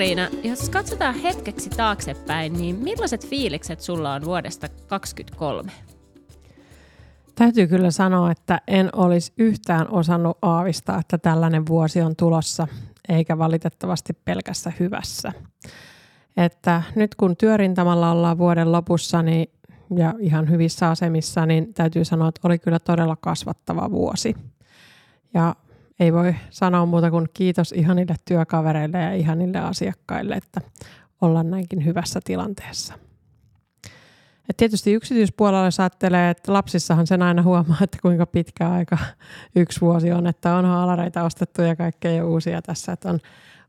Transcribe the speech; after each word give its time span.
Katriina, 0.00 0.28
jos 0.42 0.70
katsotaan 0.70 1.14
hetkeksi 1.14 1.70
taaksepäin, 1.70 2.52
niin 2.52 2.76
millaiset 2.76 3.26
fiilikset 3.26 3.80
sulla 3.80 4.14
on 4.14 4.24
vuodesta 4.24 4.68
2023? 4.68 5.72
Täytyy 7.34 7.66
kyllä 7.66 7.90
sanoa, 7.90 8.30
että 8.30 8.60
en 8.68 8.90
olisi 8.92 9.32
yhtään 9.38 9.90
osannut 9.90 10.38
aavistaa, 10.42 11.00
että 11.00 11.18
tällainen 11.18 11.66
vuosi 11.66 12.02
on 12.02 12.16
tulossa, 12.16 12.68
eikä 13.08 13.38
valitettavasti 13.38 14.12
pelkässä 14.24 14.72
hyvässä. 14.80 15.32
Että 16.36 16.82
nyt 16.94 17.14
kun 17.14 17.36
työrintamalla 17.36 18.10
ollaan 18.10 18.38
vuoden 18.38 18.72
lopussa 18.72 19.22
niin, 19.22 19.50
ja 19.96 20.14
ihan 20.18 20.50
hyvissä 20.50 20.90
asemissa, 20.90 21.46
niin 21.46 21.74
täytyy 21.74 22.04
sanoa, 22.04 22.28
että 22.28 22.40
oli 22.44 22.58
kyllä 22.58 22.78
todella 22.78 23.16
kasvattava 23.16 23.90
vuosi. 23.90 24.36
Ja 25.34 25.54
ei 26.00 26.12
voi 26.12 26.34
sanoa 26.50 26.86
muuta 26.86 27.10
kuin 27.10 27.28
kiitos 27.34 27.72
ihanille 27.72 28.14
työkavereille 28.24 28.98
ja 28.98 29.14
ihanille 29.14 29.58
asiakkaille, 29.58 30.34
että 30.34 30.60
ollaan 31.20 31.50
näinkin 31.50 31.84
hyvässä 31.84 32.20
tilanteessa. 32.24 32.94
Et 34.48 34.56
tietysti 34.56 34.92
yksityispuolella 34.92 35.64
jos 35.64 35.80
ajattelee, 35.80 36.30
että 36.30 36.52
lapsissahan 36.52 37.06
sen 37.06 37.22
aina 37.22 37.42
huomaa, 37.42 37.76
että 37.80 37.98
kuinka 38.02 38.26
pitkä 38.26 38.70
aika 38.70 38.98
yksi 39.56 39.80
vuosi 39.80 40.12
on, 40.12 40.26
että 40.26 40.54
on 40.54 40.64
haalareita 40.64 41.22
ostettu 41.22 41.62
ja 41.62 41.76
kaikkea 41.76 42.26
uusia 42.26 42.62
tässä, 42.62 42.92
että 42.92 43.10
on, 43.10 43.18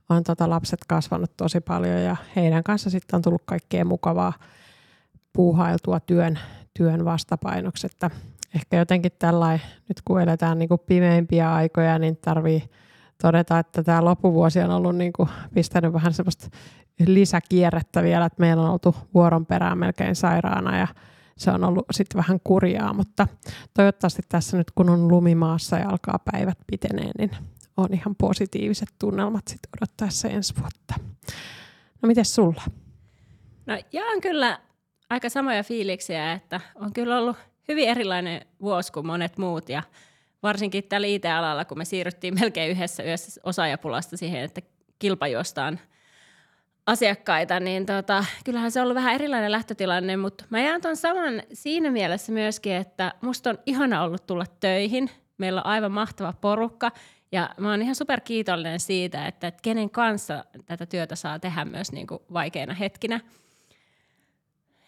on 0.09 0.23
tota 0.23 0.49
lapset 0.49 0.79
kasvanut 0.87 1.37
tosi 1.37 1.59
paljon 1.59 2.01
ja 2.01 2.15
heidän 2.35 2.63
kanssa 2.63 2.89
sitten 2.89 3.17
on 3.17 3.21
tullut 3.21 3.41
kaikkea 3.45 3.85
mukavaa 3.85 4.33
puuhailtua 5.33 5.99
työn, 5.99 6.39
työn 6.77 7.05
vastapainoksi, 7.05 7.87
että 7.87 8.11
ehkä 8.55 8.77
jotenkin 8.77 9.11
tällainen, 9.19 9.67
nyt 9.89 10.01
kun 10.05 10.21
eletään 10.21 10.59
niin 10.59 10.69
kuin 10.69 10.81
pimeimpiä 10.85 11.53
aikoja, 11.53 11.99
niin 11.99 12.17
tarvii 12.17 12.63
todeta, 13.21 13.59
että 13.59 13.83
tämä 13.83 14.05
loppuvuosi 14.05 14.59
on 14.59 14.71
ollut 14.71 14.95
niin 14.95 15.13
kuin 15.13 15.29
pistänyt 15.53 15.93
vähän 15.93 16.13
semmoista 16.13 16.47
lisäkierrettä 17.07 18.03
vielä, 18.03 18.25
että 18.25 18.41
meillä 18.41 18.63
on 18.63 18.69
oltu 18.69 18.95
vuoron 19.13 19.45
perään 19.45 19.77
melkein 19.77 20.15
sairaana 20.15 20.77
ja 20.77 20.87
se 21.37 21.51
on 21.51 21.63
ollut 21.63 21.85
sitten 21.91 22.17
vähän 22.17 22.39
kurjaa, 22.43 22.93
mutta 22.93 23.27
toivottavasti 23.73 24.21
tässä 24.29 24.57
nyt 24.57 24.71
kun 24.71 24.89
on 24.89 25.07
lumimaassa 25.07 25.77
ja 25.77 25.89
alkaa 25.89 26.19
päivät 26.31 26.57
piteneen, 26.67 27.11
niin 27.17 27.31
on 27.77 27.87
ihan 27.93 28.15
positiiviset 28.15 28.89
tunnelmat 28.99 29.47
sitten 29.47 29.69
odottaessa 29.77 30.27
ensi 30.27 30.53
vuotta. 30.59 30.93
No 32.01 32.07
miten 32.07 32.25
sulla? 32.25 32.63
No 33.65 33.77
jaan 33.91 34.21
kyllä 34.21 34.59
aika 35.09 35.29
samoja 35.29 35.63
fiiliksiä, 35.63 36.33
että 36.33 36.61
on 36.75 36.93
kyllä 36.93 37.17
ollut 37.17 37.37
hyvin 37.67 37.89
erilainen 37.89 38.41
vuosi 38.61 38.91
kuin 38.91 39.07
monet 39.07 39.37
muut 39.37 39.69
ja 39.69 39.83
varsinkin 40.43 40.83
tällä 40.83 41.07
IT-alalla, 41.07 41.65
kun 41.65 41.77
me 41.77 41.85
siirryttiin 41.85 42.39
melkein 42.39 42.71
yhdessä 42.71 43.03
yössä 43.03 43.41
osaajapulasta 43.43 44.17
siihen, 44.17 44.41
että 44.43 44.61
kilpajuostaan 44.99 45.79
asiakkaita, 46.85 47.59
niin 47.59 47.85
tota, 47.85 48.25
kyllähän 48.45 48.71
se 48.71 48.79
on 48.79 48.83
ollut 48.83 48.95
vähän 48.95 49.15
erilainen 49.15 49.51
lähtötilanne, 49.51 50.17
mutta 50.17 50.45
mä 50.49 50.61
jään 50.61 50.81
tuon 50.81 50.95
saman 50.95 51.43
siinä 51.53 51.91
mielessä 51.91 52.31
myöskin, 52.31 52.73
että 52.73 53.13
musta 53.21 53.49
on 53.49 53.59
ihana 53.65 54.03
ollut 54.03 54.27
tulla 54.27 54.45
töihin. 54.59 55.09
Meillä 55.37 55.61
on 55.61 55.65
aivan 55.65 55.91
mahtava 55.91 56.33
porukka 56.41 56.91
ja 57.31 57.49
mä 57.57 57.69
oon 57.69 57.81
ihan 57.81 57.95
superkiitollinen 57.95 58.79
siitä, 58.79 59.27
että, 59.27 59.47
että 59.47 59.61
kenen 59.61 59.89
kanssa 59.89 60.45
tätä 60.65 60.85
työtä 60.85 61.15
saa 61.15 61.39
tehdä 61.39 61.65
myös 61.65 61.91
niin 61.91 62.07
kuin 62.07 62.19
vaikeina 62.33 62.73
hetkinä– 62.73 63.19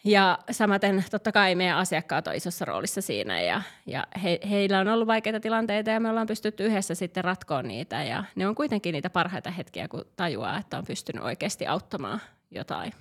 ja 0.03 0.40
samaten 0.52 1.06
totta 1.12 1.31
kai 1.31 1.56
meidän 1.56 1.78
asiakkaat 1.78 2.28
on 2.28 2.36
isossa 2.36 2.66
roolissa 2.66 3.02
siinä 3.02 3.41
ja, 3.41 3.62
ja 3.86 4.08
he, 4.24 4.40
heillä 4.50 4.80
on 4.80 4.88
ollut 4.88 5.08
vaikeita 5.08 5.40
tilanteita 5.40 5.90
ja 5.90 6.00
me 6.00 6.09
ollaan 6.09 6.28
pystytty 6.28 6.66
yhdessä 6.66 6.96
sitten 6.96 7.24
ratkoon 7.24 7.68
niitä 7.68 8.03
ja 8.03 8.24
ne 8.36 8.47
on 8.47 8.56
kuitenkin 8.56 8.94
niitä 8.94 9.09
parhaita 9.09 9.52
hetkiä, 9.52 9.88
kun 9.88 10.06
tajuaa, 10.16 10.58
että 10.58 10.78
on 10.78 10.86
pystynyt 10.86 11.24
oikeasti 11.24 11.68
auttamaan 11.68 12.22
jotain 12.52 12.94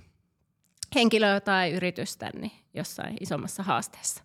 henkilöä 0.95 1.41
tai 1.41 1.73
yritystä 1.73 2.31
niin 2.41 2.53
jossain 2.75 3.17
isommassa 3.21 3.62
haasteessa. 3.62 4.23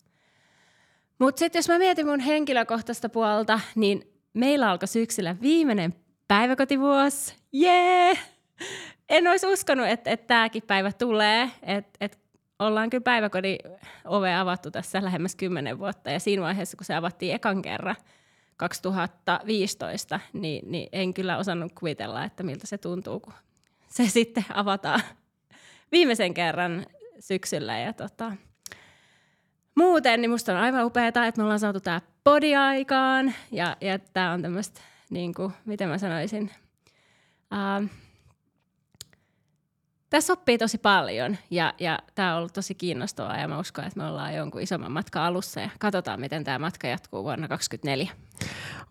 Mutta 1.19 1.39
sitten 1.39 1.59
jos 1.59 1.69
mä 1.69 1.77
mietin 1.77 2.05
mun 2.05 2.19
henkilökohtaista 2.19 3.09
puolta, 3.09 3.59
niin 3.75 4.13
meillä 4.33 4.69
alkoi 4.69 4.87
syksyllä 4.87 5.35
viimeinen 5.41 5.95
päiväkotivuosi. 6.27 7.35
Jee! 7.51 8.05
Yeah! 8.05 8.17
En 9.09 9.27
olisi 9.27 9.47
uskonut, 9.47 9.87
että, 9.87 10.09
että 10.11 10.27
tämäkin 10.27 10.63
päivä 10.67 10.91
tulee. 10.91 11.51
Että, 11.63 11.97
että 12.01 12.17
ollaan 12.59 12.89
kyllä 12.89 13.03
päiväkodin 13.03 13.57
ove 14.05 14.35
avattu 14.35 14.71
tässä 14.71 15.03
lähemmäs 15.03 15.35
10 15.35 15.79
vuotta 15.79 16.11
ja 16.11 16.19
siinä 16.19 16.41
vaiheessa, 16.41 16.77
kun 16.77 16.85
se 16.85 16.95
avattiin 16.95 17.35
ekan 17.35 17.61
kerran 17.61 17.95
2015, 18.57 20.19
niin, 20.33 20.71
niin 20.71 20.89
en 20.91 21.13
kyllä 21.13 21.37
osannut 21.37 21.71
kuvitella, 21.79 22.23
että 22.23 22.43
miltä 22.43 22.67
se 22.67 22.77
tuntuu, 22.77 23.19
kun 23.19 23.33
se 23.87 24.07
sitten 24.17 24.45
avataan 24.53 25.01
viimeisen 25.91 26.33
kerran 26.33 26.85
syksyllä. 27.19 27.79
Ja 27.79 27.93
tota, 27.93 28.31
muuten 29.75 30.21
niin 30.21 30.31
musta 30.31 30.51
on 30.51 30.57
aivan 30.57 30.85
upeaa, 30.85 31.07
että 31.07 31.31
me 31.37 31.43
ollaan 31.43 31.59
saatu 31.59 31.79
tämä 31.79 32.01
podi 32.23 32.55
aikaan 32.55 33.33
ja, 33.51 33.77
ja 33.81 33.99
tämä 33.99 34.31
on 34.31 34.41
tämmöistä, 34.41 34.81
niin 35.09 35.33
miten 35.65 35.89
mä 35.89 35.97
sanoisin, 35.97 36.51
uh, 37.53 37.89
tässä 40.09 40.33
oppii 40.33 40.57
tosi 40.57 40.77
paljon 40.77 41.37
ja, 41.51 41.73
ja 41.79 41.99
tämä 42.15 42.31
on 42.31 42.37
ollut 42.37 42.53
tosi 42.53 42.75
kiinnostavaa 42.75 43.37
ja 43.37 43.47
mä 43.47 43.59
uskon, 43.59 43.85
että 43.85 43.99
me 43.99 44.05
ollaan 44.05 44.35
jonkun 44.35 44.61
isomman 44.61 44.91
matkan 44.91 45.23
alussa 45.23 45.59
ja 45.59 45.69
katsotaan, 45.79 46.19
miten 46.19 46.43
tämä 46.43 46.59
matka 46.59 46.87
jatkuu 46.87 47.23
vuonna 47.23 47.47
2024. 47.47 48.11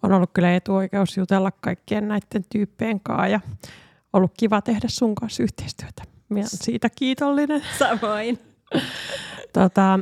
On 0.02 0.12
ollut 0.12 0.30
kyllä 0.32 0.54
etuoikeus 0.54 1.16
jutella 1.16 1.50
kaikkien 1.50 2.08
näiden 2.08 2.44
tyyppien 2.50 3.00
kanssa 3.00 3.26
ja 3.26 3.40
ollut 4.12 4.32
kiva 4.38 4.62
tehdä 4.62 4.88
sun 4.88 5.14
kanssa 5.14 5.42
yhteistyötä. 5.42 6.02
Mä 6.28 6.36
olen 6.36 6.48
siitä 6.48 6.88
kiitollinen. 6.90 7.62
Samoin. 7.78 8.38
tota, 9.52 10.00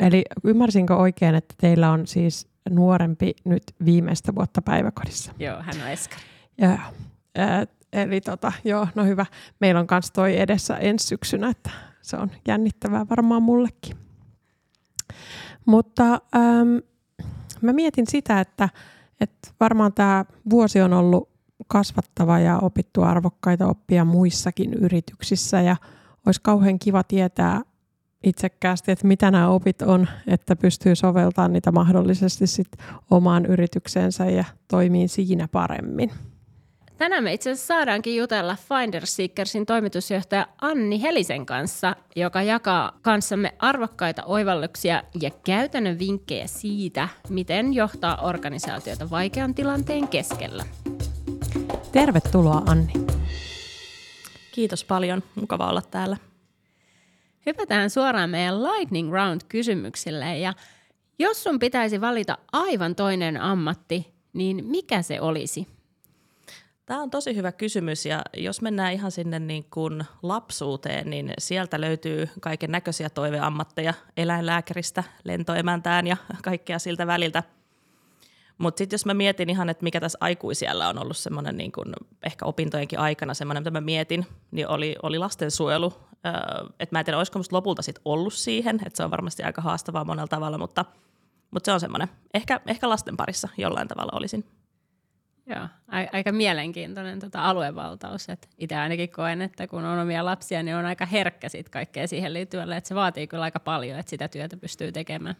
eli 0.00 0.24
ymmärsinkö 0.44 0.96
oikein, 0.96 1.34
että 1.34 1.54
teillä 1.60 1.90
on 1.90 2.06
siis 2.06 2.48
nuorempi 2.70 3.34
nyt 3.44 3.62
viimeistä 3.84 4.34
vuotta 4.34 4.62
päiväkodissa? 4.62 5.32
Joo, 5.38 5.56
hän 5.62 5.82
on 5.82 5.88
eskari. 5.88 6.22
Ja, 6.58 6.78
eli 7.92 8.20
tota, 8.20 8.52
joo, 8.64 8.88
no 8.94 9.04
hyvä. 9.04 9.26
Meillä 9.60 9.80
on 9.80 9.86
myös 9.90 10.10
toi 10.10 10.38
edessä 10.38 10.76
ensi 10.76 11.06
syksynä, 11.06 11.48
että 11.48 11.70
se 12.02 12.16
on 12.16 12.30
jännittävää 12.48 13.06
varmaan 13.10 13.42
mullekin. 13.42 13.96
Mutta 15.66 16.04
äm, 16.12 16.82
mä 17.62 17.72
mietin 17.72 18.06
sitä, 18.08 18.40
että, 18.40 18.68
että 19.20 19.48
varmaan 19.60 19.92
tämä 19.92 20.24
vuosi 20.50 20.80
on 20.80 20.92
ollut 20.92 21.28
kasvattava 21.66 22.38
ja 22.38 22.58
opittu 22.58 23.02
arvokkaita 23.02 23.66
oppia 23.66 24.04
muissakin 24.04 24.74
yrityksissä 24.74 25.60
ja 25.60 25.76
olisi 26.26 26.40
kauhean 26.42 26.78
kiva 26.78 27.02
tietää 27.02 27.62
itsekkäästi, 28.24 28.92
että 28.92 29.06
mitä 29.06 29.30
nämä 29.30 29.48
opit 29.48 29.82
on, 29.82 30.08
että 30.26 30.56
pystyy 30.56 30.94
soveltamaan 30.94 31.52
niitä 31.52 31.72
mahdollisesti 31.72 32.46
sit 32.46 32.68
omaan 33.10 33.46
yritykseensä 33.46 34.26
ja 34.26 34.44
toimii 34.68 35.08
siinä 35.08 35.48
paremmin. 35.48 36.12
Tänään 36.98 37.24
me 37.24 37.32
itse 37.32 37.50
asiassa 37.50 37.66
saadaankin 37.66 38.16
jutella 38.16 38.56
Finder 38.68 39.06
Seekersin 39.06 39.66
toimitusjohtaja 39.66 40.46
Anni 40.60 41.02
Helisen 41.02 41.46
kanssa, 41.46 41.96
joka 42.16 42.42
jakaa 42.42 42.98
kanssamme 43.02 43.54
arvokkaita 43.58 44.24
oivalluksia 44.24 45.02
ja 45.20 45.30
käytännön 45.30 45.98
vinkkejä 45.98 46.46
siitä, 46.46 47.08
miten 47.28 47.74
johtaa 47.74 48.16
organisaatiota 48.22 49.10
vaikean 49.10 49.54
tilanteen 49.54 50.08
keskellä. 50.08 50.64
Tervetuloa 51.92 52.62
Anni. 52.66 52.92
Kiitos 54.52 54.84
paljon, 54.84 55.22
mukava 55.34 55.70
olla 55.70 55.82
täällä. 55.82 56.16
Hypätään 57.46 57.90
suoraan 57.90 58.30
meidän 58.30 58.62
Lightning 58.62 59.12
Round-kysymyksille 59.12 60.38
ja 60.38 60.52
jos 61.18 61.42
sun 61.42 61.58
pitäisi 61.58 62.00
valita 62.00 62.38
aivan 62.52 62.94
toinen 62.94 63.40
ammatti, 63.40 64.14
niin 64.32 64.64
mikä 64.64 65.02
se 65.02 65.20
olisi? 65.20 65.77
Tämä 66.88 67.02
on 67.02 67.10
tosi 67.10 67.36
hyvä 67.36 67.52
kysymys 67.52 68.06
ja 68.06 68.22
jos 68.36 68.62
mennään 68.62 68.92
ihan 68.92 69.10
sinne 69.10 69.38
niin 69.38 69.66
kuin 69.70 70.04
lapsuuteen, 70.22 71.10
niin 71.10 71.32
sieltä 71.38 71.80
löytyy 71.80 72.28
kaiken 72.40 72.70
näköisiä 72.70 73.10
toiveammatteja 73.10 73.94
eläinlääkäristä, 74.16 75.04
lentoemäntään 75.24 76.06
ja 76.06 76.16
kaikkea 76.42 76.78
siltä 76.78 77.06
väliltä. 77.06 77.42
Mutta 78.58 78.78
sitten 78.78 78.94
jos 78.94 79.06
mä 79.06 79.14
mietin 79.14 79.50
ihan, 79.50 79.68
että 79.68 79.84
mikä 79.84 80.00
tässä 80.00 80.18
aikuisiellä 80.20 80.88
on 80.88 80.98
ollut 80.98 81.16
semmoinen 81.16 81.56
niin 81.56 81.72
kuin 81.72 81.92
ehkä 82.26 82.44
opintojenkin 82.44 82.98
aikana 82.98 83.34
semmoinen, 83.34 83.60
mitä 83.60 83.70
mä 83.70 83.80
mietin, 83.80 84.26
niin 84.50 84.68
oli, 84.68 84.96
oli 85.02 85.18
lastensuojelu. 85.18 85.92
Öö, 86.26 86.32
että 86.80 86.94
mä 86.94 86.98
en 86.98 87.04
tiedä, 87.04 87.18
olisiko 87.18 87.38
musta 87.38 87.56
lopulta 87.56 87.82
sit 87.82 87.98
ollut 88.04 88.32
siihen, 88.32 88.80
että 88.86 88.96
se 88.96 89.04
on 89.04 89.10
varmasti 89.10 89.42
aika 89.42 89.62
haastavaa 89.62 90.04
monella 90.04 90.28
tavalla, 90.28 90.58
mutta, 90.58 90.84
mutta 91.50 91.68
se 91.68 91.72
on 91.72 91.80
semmoinen. 91.80 92.08
Ehkä, 92.34 92.60
ehkä 92.66 92.88
lasten 92.88 93.16
parissa 93.16 93.48
jollain 93.58 93.88
tavalla 93.88 94.12
olisin. 94.14 94.44
Joo, 95.48 95.68
aika 96.12 96.32
mielenkiintoinen 96.32 97.18
tota 97.18 97.44
aluevaltaus. 97.44 98.26
Itse 98.58 98.76
ainakin 98.76 99.10
koen, 99.10 99.42
että 99.42 99.66
kun 99.66 99.84
on 99.84 99.98
omia 99.98 100.24
lapsia, 100.24 100.62
niin 100.62 100.76
on 100.76 100.84
aika 100.86 101.06
herkkä 101.06 101.48
sit 101.48 101.68
kaikkea 101.68 102.08
siihen 102.08 102.34
liittyen, 102.34 102.72
että 102.72 102.88
se 102.88 102.94
vaatii 102.94 103.26
kyllä 103.26 103.44
aika 103.44 103.60
paljon, 103.60 103.98
että 103.98 104.10
sitä 104.10 104.28
työtä 104.28 104.56
pystyy 104.56 104.92
tekemään. 104.92 105.36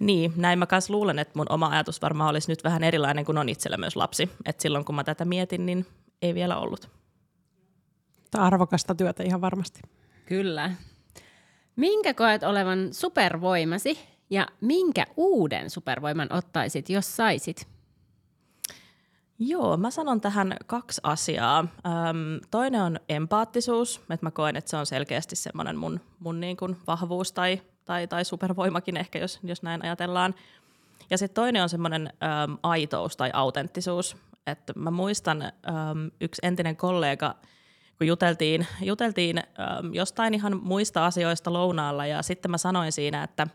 Niin, 0.00 0.32
näin 0.36 0.58
mä 0.58 0.66
kanssa 0.66 0.92
luulen, 0.92 1.18
että 1.18 1.38
mun 1.38 1.46
oma 1.48 1.68
ajatus 1.68 2.02
varmaan 2.02 2.30
olisi 2.30 2.52
nyt 2.52 2.64
vähän 2.64 2.84
erilainen 2.84 3.24
kuin 3.24 3.38
on 3.38 3.48
itsellä 3.48 3.76
myös 3.76 3.96
lapsi. 3.96 4.30
Et 4.46 4.60
silloin 4.60 4.84
kun 4.84 4.94
mä 4.94 5.04
tätä 5.04 5.24
mietin, 5.24 5.66
niin 5.66 5.86
ei 6.22 6.34
vielä 6.34 6.56
ollut. 6.56 6.90
Tämä 8.30 8.44
arvokasta 8.44 8.94
työtä 8.94 9.22
ihan 9.22 9.40
varmasti. 9.40 9.80
Kyllä. 10.26 10.70
Minkä 11.76 12.14
koet 12.14 12.42
olevan 12.42 12.94
supervoimasi 12.94 13.98
ja 14.30 14.46
minkä 14.60 15.06
uuden 15.16 15.70
supervoiman 15.70 16.32
ottaisit, 16.32 16.90
jos 16.90 17.16
saisit? 17.16 17.77
Joo, 19.38 19.76
mä 19.76 19.90
sanon 19.90 20.20
tähän 20.20 20.56
kaksi 20.66 21.00
asiaa. 21.04 21.58
Öm, 21.58 22.40
toinen 22.50 22.82
on 22.82 23.00
empaattisuus, 23.08 24.00
että 24.10 24.26
mä 24.26 24.30
koen, 24.30 24.56
että 24.56 24.70
se 24.70 24.76
on 24.76 24.86
selkeästi 24.86 25.36
semmoinen 25.36 25.76
mun, 25.76 26.00
mun 26.18 26.40
niin 26.40 26.56
kuin 26.56 26.76
vahvuus 26.86 27.32
tai, 27.32 27.62
tai, 27.84 28.06
tai 28.06 28.24
supervoimakin 28.24 28.96
ehkä, 28.96 29.18
jos, 29.18 29.40
jos 29.42 29.62
näin 29.62 29.84
ajatellaan. 29.84 30.34
Ja 31.10 31.18
sitten 31.18 31.34
toinen 31.34 31.62
on 31.62 31.68
semmoinen 31.68 32.06
äm, 32.06 32.58
aitous 32.62 33.16
tai 33.16 33.30
autenttisuus. 33.32 34.16
Että 34.46 34.72
mä 34.76 34.90
muistan 34.90 35.42
äm, 35.42 35.52
yksi 36.20 36.40
entinen 36.42 36.76
kollega, 36.76 37.34
kun 37.98 38.06
juteltiin, 38.06 38.66
juteltiin 38.82 39.38
äm, 39.38 39.94
jostain 39.94 40.34
ihan 40.34 40.60
muista 40.62 41.06
asioista 41.06 41.52
lounaalla 41.52 42.06
ja 42.06 42.22
sitten 42.22 42.50
mä 42.50 42.58
sanoin 42.58 42.92
siinä, 42.92 43.22
että 43.22 43.46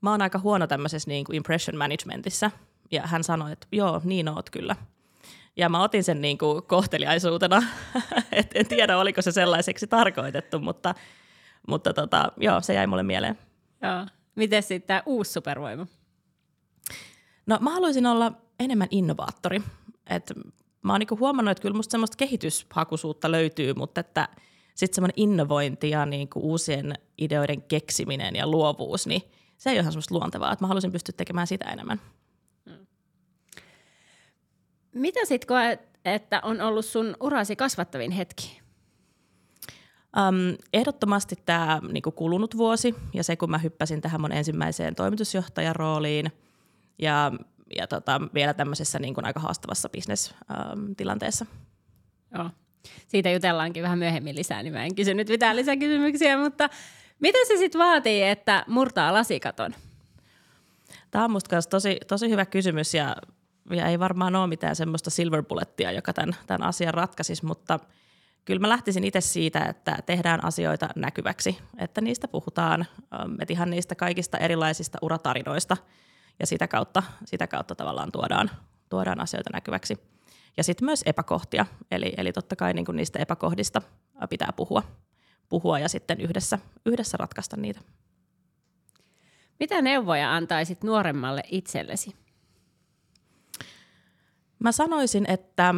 mä 0.00 0.10
oon 0.10 0.22
aika 0.22 0.38
huono 0.38 0.66
tämmöisessä 0.66 1.10
niin 1.10 1.24
kuin 1.24 1.36
impression 1.36 1.78
managementissa. 1.78 2.50
Ja 2.90 3.02
hän 3.06 3.24
sanoi, 3.24 3.52
että 3.52 3.66
joo, 3.72 4.00
niin 4.04 4.28
oot 4.28 4.50
kyllä. 4.50 4.76
Ja 5.56 5.68
mä 5.68 5.82
otin 5.82 6.04
sen 6.04 6.20
niin 6.20 6.38
kuin 6.38 6.62
kohteliaisuutena, 6.62 7.62
et 8.32 8.50
en 8.54 8.66
tiedä 8.66 8.98
oliko 8.98 9.22
se 9.22 9.32
sellaiseksi 9.32 9.86
tarkoitettu, 9.86 10.58
mutta, 10.58 10.94
mutta 11.68 11.92
tota, 11.92 12.32
joo, 12.36 12.60
se 12.60 12.74
jäi 12.74 12.86
mulle 12.86 13.02
mieleen. 13.02 13.38
Joo. 13.82 14.06
Miten 14.34 14.62
sitten 14.62 14.86
tämä 14.86 15.02
uusi 15.06 15.32
supervoima? 15.32 15.86
No 17.46 17.58
mä 17.60 17.70
haluaisin 17.70 18.06
olla 18.06 18.32
enemmän 18.60 18.88
innovaattori. 18.90 19.62
Et 20.10 20.32
mä 20.82 20.92
oon 20.92 21.00
niinku 21.00 21.18
huomannut, 21.18 21.52
että 21.52 21.62
kyllä 21.62 21.76
musta 21.76 21.90
semmoista 21.90 22.16
kehityshakuisuutta 22.16 23.30
löytyy, 23.30 23.74
mutta 23.74 24.00
että 24.00 24.28
sitten 24.74 24.94
semmoinen 24.94 25.14
innovointi 25.16 25.90
ja 25.90 26.06
niinku 26.06 26.40
uusien 26.40 26.94
ideoiden 27.18 27.62
keksiminen 27.62 28.36
ja 28.36 28.46
luovuus, 28.46 29.06
niin 29.06 29.22
se 29.58 29.70
ei 29.70 29.74
ole 29.74 29.80
ihan 29.80 29.92
semmoista 29.92 30.14
luontevaa. 30.14 30.52
Että 30.52 30.64
mä 30.64 30.68
haluaisin 30.68 30.92
pystyä 30.92 31.14
tekemään 31.16 31.46
sitä 31.46 31.64
enemmän. 31.64 32.00
Mitä 34.94 35.20
sitten 35.24 35.48
koet, 35.48 35.80
että 36.04 36.40
on 36.44 36.60
ollut 36.60 36.84
sun 36.84 37.16
urasi 37.20 37.56
kasvattavin 37.56 38.10
hetki? 38.10 38.60
Um, 40.16 40.56
ehdottomasti 40.72 41.36
tämä 41.46 41.80
niinku 41.92 42.12
kulunut 42.12 42.56
vuosi 42.56 42.94
ja 43.14 43.24
se, 43.24 43.36
kun 43.36 43.50
mä 43.50 43.58
hyppäsin 43.58 44.00
tähän 44.00 44.20
mun 44.20 44.32
ensimmäiseen 44.32 44.94
toimitusjohtajan 44.94 45.76
rooliin 45.76 46.32
ja, 46.98 47.32
ja 47.76 47.86
tota, 47.86 48.20
vielä 48.34 48.54
tämmöisessä 48.54 48.98
niinku 48.98 49.20
aika 49.24 49.40
haastavassa 49.40 49.88
bisnestilanteessa. 49.88 51.46
Um, 51.50 52.38
Joo. 52.38 52.50
Siitä 53.08 53.30
jutellaankin 53.30 53.82
vähän 53.82 53.98
myöhemmin 53.98 54.36
lisää, 54.36 54.62
niin 54.62 54.72
mä 54.72 54.84
en 54.84 54.94
kysy 54.94 55.14
nyt 55.14 55.28
mitään 55.28 55.56
lisäkysymyksiä, 55.56 56.38
mutta 56.38 56.68
mitä 57.20 57.38
se 57.48 57.56
sitten 57.56 57.78
vaatii, 57.78 58.22
että 58.22 58.64
murtaa 58.66 59.12
lasikaton? 59.12 59.74
Tämä 61.10 61.24
on 61.24 61.30
musta 61.30 61.62
tosi, 61.70 62.00
tosi 62.08 62.30
hyvä 62.30 62.46
kysymys 62.46 62.94
ja 62.94 63.16
ja 63.76 63.86
ei 63.86 63.98
varmaan 63.98 64.36
ole 64.36 64.46
mitään 64.46 64.76
semmoista 64.76 65.10
silver 65.10 65.42
bullettia, 65.42 65.92
joka 65.92 66.12
tämän, 66.12 66.36
tämän 66.46 66.62
asian 66.62 66.94
ratkaisisi, 66.94 67.46
mutta 67.46 67.78
kyllä 68.44 68.60
mä 68.60 68.68
lähtisin 68.68 69.04
itse 69.04 69.20
siitä, 69.20 69.64
että 69.64 69.98
tehdään 70.06 70.44
asioita 70.44 70.88
näkyväksi, 70.96 71.58
että 71.78 72.00
niistä 72.00 72.28
puhutaan, 72.28 72.86
ähm, 73.20 73.40
että 73.40 73.52
ihan 73.52 73.70
niistä 73.70 73.94
kaikista 73.94 74.38
erilaisista 74.38 74.98
uratarinoista 75.02 75.76
ja 76.38 76.46
sitä 76.46 76.68
kautta, 76.68 77.02
sitä 77.24 77.46
kautta 77.46 77.74
tavallaan 77.74 78.12
tuodaan, 78.12 78.50
tuodaan 78.88 79.20
asioita 79.20 79.50
näkyväksi. 79.52 79.98
Ja 80.56 80.64
sitten 80.64 80.84
myös 80.84 81.02
epäkohtia, 81.06 81.66
eli, 81.90 82.12
eli 82.16 82.32
totta 82.32 82.56
kai 82.56 82.74
niin 82.74 82.86
niistä 82.92 83.18
epäkohdista 83.18 83.82
pitää 84.30 84.52
puhua, 84.56 84.82
puhua 85.48 85.78
ja 85.78 85.88
sitten 85.88 86.20
yhdessä, 86.20 86.58
yhdessä 86.86 87.16
ratkaista 87.16 87.56
niitä. 87.56 87.80
Mitä 89.60 89.82
neuvoja 89.82 90.34
antaisit 90.34 90.84
nuoremmalle 90.84 91.42
itsellesi? 91.50 92.19
Mä 94.60 94.72
sanoisin, 94.72 95.30
että 95.30 95.74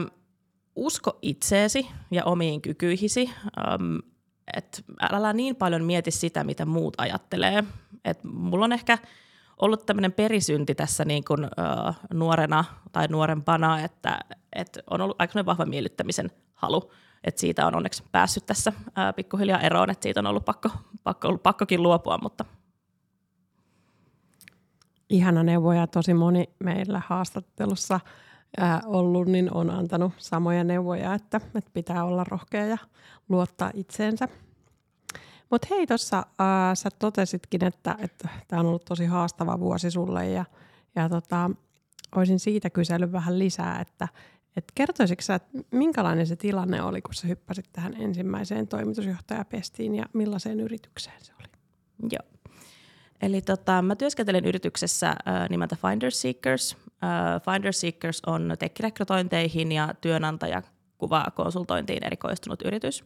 usko 0.76 1.18
itseesi 1.22 1.88
ja 2.10 2.24
omiin 2.24 2.62
kykyihisi. 2.62 3.30
Et 4.56 4.84
älä 5.12 5.32
niin 5.32 5.56
paljon 5.56 5.84
mieti 5.84 6.10
sitä, 6.10 6.44
mitä 6.44 6.66
muut 6.66 6.94
ajattelee. 6.98 7.64
Et 8.04 8.24
mulla 8.24 8.64
on 8.64 8.72
ehkä 8.72 8.98
ollut 9.58 9.86
tämmöinen 9.86 10.12
perisynti 10.12 10.74
tässä 10.74 11.04
niin 11.04 11.24
kuin, 11.24 11.44
uh, 11.44 11.94
nuorena 12.14 12.64
tai 12.92 13.08
nuorempana, 13.08 13.80
että 13.80 14.20
et 14.52 14.78
on 14.90 15.00
ollut 15.00 15.16
aika 15.20 15.46
vahva 15.46 15.66
miellyttämisen 15.66 16.30
halu. 16.54 16.92
Et 17.24 17.38
siitä 17.38 17.66
on 17.66 17.74
onneksi 17.74 18.02
päässyt 18.12 18.46
tässä 18.46 18.72
uh, 18.76 19.14
pikkuhiljaa 19.16 19.60
eroon, 19.60 19.90
että 19.90 20.02
siitä 20.02 20.20
on 20.20 20.26
ollut 20.26 20.44
pakko, 20.44 20.70
pakko, 21.02 21.28
ollut 21.28 21.42
pakkokin 21.42 21.82
luopua, 21.82 22.18
mutta 22.22 22.44
Ihana 25.10 25.42
neuvoja 25.42 25.86
tosi 25.86 26.14
moni 26.14 26.44
meillä 26.58 27.02
haastattelussa– 27.06 28.00
ää, 28.58 28.80
ollut, 28.86 29.28
niin 29.28 29.54
on 29.54 29.70
antanut 29.70 30.12
samoja 30.18 30.64
neuvoja, 30.64 31.14
että, 31.14 31.40
että 31.54 31.70
pitää 31.74 32.04
olla 32.04 32.24
rohkea 32.24 32.66
ja 32.66 32.78
luottaa 33.28 33.70
itseensä. 33.74 34.28
Mutta 35.50 35.66
hei, 35.70 35.86
tuossa 35.86 36.26
sä 36.74 36.88
totesitkin, 36.98 37.64
että 37.64 37.96
tämä 38.48 38.60
on 38.60 38.66
ollut 38.66 38.84
tosi 38.84 39.04
haastava 39.06 39.60
vuosi 39.60 39.90
sulle 39.90 40.28
ja, 40.28 40.44
ja 40.96 41.08
tota, 41.08 41.50
olisin 42.16 42.40
siitä 42.40 42.70
kysellyt 42.70 43.12
vähän 43.12 43.38
lisää, 43.38 43.80
että 43.80 44.08
et 44.56 44.64
kertoisitko 44.74 45.22
sä, 45.22 45.34
että 45.34 45.58
minkälainen 45.70 46.26
se 46.26 46.36
tilanne 46.36 46.82
oli, 46.82 47.02
kun 47.02 47.14
sä 47.14 47.28
hyppäsit 47.28 47.64
tähän 47.72 47.94
ensimmäiseen 48.00 48.68
toimitusjohtajapestiin 48.68 49.94
ja 49.94 50.06
millaiseen 50.12 50.60
yritykseen 50.60 51.24
se 51.24 51.32
oli? 51.40 51.48
Joo. 52.12 52.41
Eli 53.22 53.42
tota, 53.42 53.82
mä 53.82 53.96
työskentelen 53.96 54.44
yrityksessä 54.44 55.08
äh, 55.08 55.48
nimeltä 55.50 55.76
Finder 55.76 56.10
Seekers. 56.10 56.76
Äh, 57.04 57.42
Finder 57.42 57.72
Seekers 57.72 58.22
on 58.26 58.54
tekkirekrytointeihin 58.58 59.72
ja 59.72 59.94
työnantajakuva 60.00 61.26
konsultointiin 61.34 62.04
erikoistunut 62.04 62.62
yritys. 62.64 63.04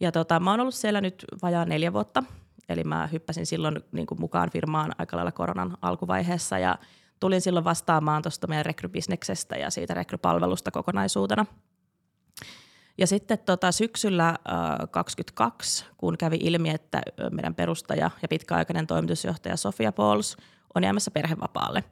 Ja 0.00 0.12
tota, 0.12 0.40
mä 0.40 0.50
oon 0.50 0.60
ollut 0.60 0.74
siellä 0.74 1.00
nyt 1.00 1.24
vajaa 1.42 1.64
neljä 1.64 1.92
vuotta, 1.92 2.22
eli 2.68 2.84
mä 2.84 3.06
hyppäsin 3.12 3.46
silloin 3.46 3.84
niin 3.92 4.06
kuin 4.06 4.20
mukaan 4.20 4.50
firmaan 4.50 4.92
aika 4.98 5.16
lailla 5.16 5.32
koronan 5.32 5.76
alkuvaiheessa 5.82 6.58
ja 6.58 6.78
tulin 7.20 7.40
silloin 7.40 7.64
vastaamaan 7.64 8.22
tuosta 8.22 8.46
meidän 8.46 8.66
rekrybisneksestä 8.66 9.56
ja 9.56 9.70
siitä 9.70 9.94
rekrypalvelusta 9.94 10.70
kokonaisuutena– 10.70 11.46
ja 12.98 13.06
sitten 13.06 13.38
tota, 13.38 13.72
syksyllä 13.72 14.28
äh, 14.28 14.36
22, 14.90 15.84
kun 15.96 16.18
kävi 16.18 16.38
ilmi, 16.40 16.70
että 16.70 17.02
meidän 17.30 17.54
perustaja 17.54 18.10
ja 18.22 18.28
pitkäaikainen 18.28 18.86
toimitusjohtaja 18.86 19.56
Sofia 19.56 19.92
Pauls 19.92 20.36
on 20.74 20.84
jäämässä 20.84 21.10
perhevapaalle, 21.10 21.84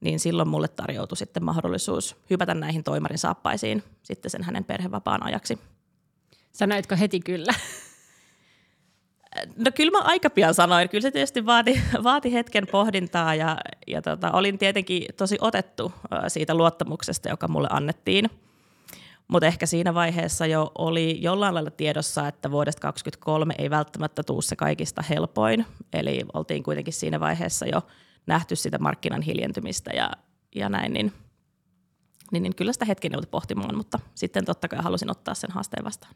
niin 0.00 0.20
silloin 0.20 0.48
mulle 0.48 0.68
tarjoutui 0.68 1.16
sitten 1.16 1.44
mahdollisuus 1.44 2.16
hypätä 2.30 2.54
näihin 2.54 2.84
toimarin 2.84 3.18
saappaisiin 3.18 3.82
sitten 4.02 4.30
sen 4.30 4.42
hänen 4.42 4.64
perhevapaan 4.64 5.22
ajaksi. 5.22 5.58
Sanoitko 6.52 6.96
heti 6.96 7.20
kyllä? 7.20 7.52
No 9.56 9.70
kyllä 9.74 9.90
mä 9.90 10.04
aika 10.04 10.30
pian 10.30 10.54
sanoin. 10.54 10.88
Kyllä 10.88 11.02
se 11.02 11.10
tietysti 11.10 11.46
vaati, 11.46 11.82
vaati 12.02 12.32
hetken 12.32 12.66
pohdintaa 12.66 13.34
ja, 13.34 13.58
ja 13.86 14.02
tota, 14.02 14.30
olin 14.30 14.58
tietenkin 14.58 15.04
tosi 15.16 15.36
otettu 15.40 15.92
siitä 16.28 16.54
luottamuksesta, 16.54 17.28
joka 17.28 17.48
mulle 17.48 17.68
annettiin– 17.70 18.30
mutta 19.32 19.46
ehkä 19.46 19.66
siinä 19.66 19.94
vaiheessa 19.94 20.46
jo 20.46 20.72
oli 20.78 21.22
jollain 21.22 21.54
lailla 21.54 21.70
tiedossa, 21.70 22.28
että 22.28 22.50
vuodesta 22.50 22.80
2023 22.80 23.54
ei 23.58 23.70
välttämättä 23.70 24.22
tuu 24.22 24.42
se 24.42 24.56
kaikista 24.56 25.02
helpoin. 25.02 25.66
Eli 25.92 26.20
oltiin 26.32 26.62
kuitenkin 26.62 26.94
siinä 26.94 27.20
vaiheessa 27.20 27.66
jo 27.66 27.82
nähty 28.26 28.56
sitä 28.56 28.78
markkinan 28.78 29.22
hiljentymistä 29.22 29.90
ja, 29.94 30.10
ja 30.54 30.68
näin, 30.68 30.92
niin 30.92 31.12
niin, 32.32 32.42
niin 32.42 32.56
kyllä 32.56 32.72
sitä 32.72 32.84
hetken 32.84 33.12
joutui 33.12 33.30
pohtimaan, 33.30 33.76
mutta 33.76 33.98
sitten 34.14 34.44
totta 34.44 34.68
kai 34.68 34.78
halusin 34.82 35.10
ottaa 35.10 35.34
sen 35.34 35.50
haasteen 35.50 35.84
vastaan. 35.84 36.14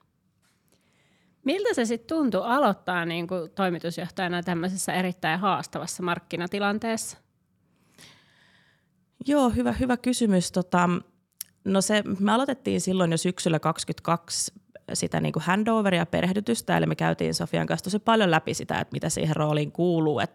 Miltä 1.44 1.74
se 1.74 1.84
sitten 1.84 2.16
tuntui 2.16 2.42
aloittaa 2.44 3.04
niin 3.04 3.26
kuin 3.26 3.50
toimitusjohtajana 3.50 4.42
tämmöisessä 4.42 4.92
erittäin 4.92 5.40
haastavassa 5.40 6.02
markkinatilanteessa? 6.02 7.18
Joo, 9.26 9.50
hyvä, 9.50 9.72
hyvä 9.72 9.96
kysymys. 9.96 10.52
Tota, 10.52 10.88
no 11.66 11.80
se, 11.80 12.02
me 12.18 12.32
aloitettiin 12.32 12.80
silloin 12.80 13.10
jo 13.10 13.16
syksyllä 13.16 13.58
2022 13.58 14.52
sitä 14.92 15.20
niin 15.20 15.32
kuin 15.32 15.42
handoveria 15.42 16.06
perehdytystä, 16.06 16.76
eli 16.76 16.86
me 16.86 16.94
käytiin 16.94 17.34
Sofian 17.34 17.66
kanssa 17.66 17.84
tosi 17.84 17.98
paljon 17.98 18.30
läpi 18.30 18.54
sitä, 18.54 18.80
että 18.80 18.92
mitä 18.92 19.08
siihen 19.08 19.36
rooliin 19.36 19.72
kuuluu. 19.72 20.20
Et 20.20 20.30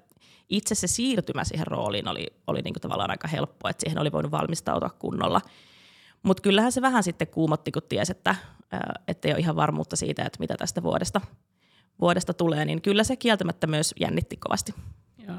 itse 0.49 0.75
se 0.75 0.87
siirtymä 0.87 1.43
siihen 1.43 1.67
rooliin 1.67 2.07
oli, 2.07 2.27
oli 2.47 2.61
niin 2.61 2.73
kuin 2.73 2.81
tavallaan 2.81 3.11
aika 3.11 3.27
helppo, 3.27 3.69
että 3.69 3.81
siihen 3.81 3.99
oli 3.99 4.11
voinut 4.11 4.31
valmistautua 4.31 4.89
kunnolla. 4.89 5.41
Mutta 6.23 6.41
kyllähän 6.41 6.71
se 6.71 6.81
vähän 6.81 7.03
sitten 7.03 7.27
kuumotti, 7.27 7.71
kun 7.71 7.81
tiesi, 7.89 8.11
että 8.11 8.35
ei 9.27 9.31
ole 9.31 9.39
ihan 9.39 9.55
varmuutta 9.55 9.95
siitä, 9.95 10.23
että 10.23 10.39
mitä 10.39 10.55
tästä 10.57 10.83
vuodesta, 10.83 11.21
vuodesta 12.01 12.33
tulee, 12.33 12.65
niin 12.65 12.81
kyllä 12.81 13.03
se 13.03 13.15
kieltämättä 13.15 13.67
myös 13.67 13.93
jännitti 13.99 14.37
kovasti. 14.37 14.73
Joo. 15.27 15.37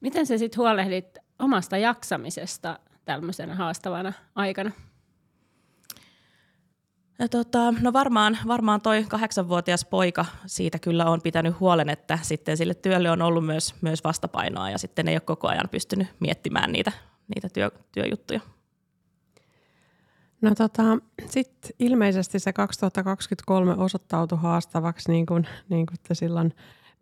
Miten 0.00 0.26
se 0.26 0.38
sitten 0.38 0.58
huolehdit 0.58 1.18
omasta 1.38 1.78
jaksamisesta 1.78 2.78
tämmöisenä 3.04 3.54
haastavana 3.54 4.12
aikana? 4.34 4.70
Ja 7.18 7.28
tota, 7.28 7.74
no 7.80 7.92
varmaan, 7.92 8.38
varmaan 8.46 8.80
toi 8.80 9.04
kahdeksanvuotias 9.08 9.84
poika 9.84 10.24
siitä 10.46 10.78
kyllä 10.78 11.04
on 11.04 11.22
pitänyt 11.22 11.60
huolen, 11.60 11.88
että 11.88 12.18
sitten 12.22 12.56
sille 12.56 12.74
työlle 12.74 13.10
on 13.10 13.22
ollut 13.22 13.46
myös, 13.46 13.74
myös 13.80 14.04
vastapainoa 14.04 14.70
ja 14.70 14.78
sitten 14.78 15.08
ei 15.08 15.14
ole 15.14 15.20
koko 15.20 15.48
ajan 15.48 15.68
pystynyt 15.70 16.08
miettimään 16.20 16.72
niitä, 16.72 16.92
niitä 17.34 17.48
työ, 17.48 17.70
työjuttuja. 17.92 18.40
No 20.40 20.54
tota, 20.54 20.82
sitten 21.26 21.70
ilmeisesti 21.78 22.38
se 22.38 22.52
2023 22.52 23.74
osoittautui 23.74 24.38
haastavaksi, 24.38 25.10
niin 25.12 25.26
kuin, 25.26 25.46
niin 25.68 25.86
kuin 25.86 25.98
te 26.08 26.14
silloin 26.14 26.54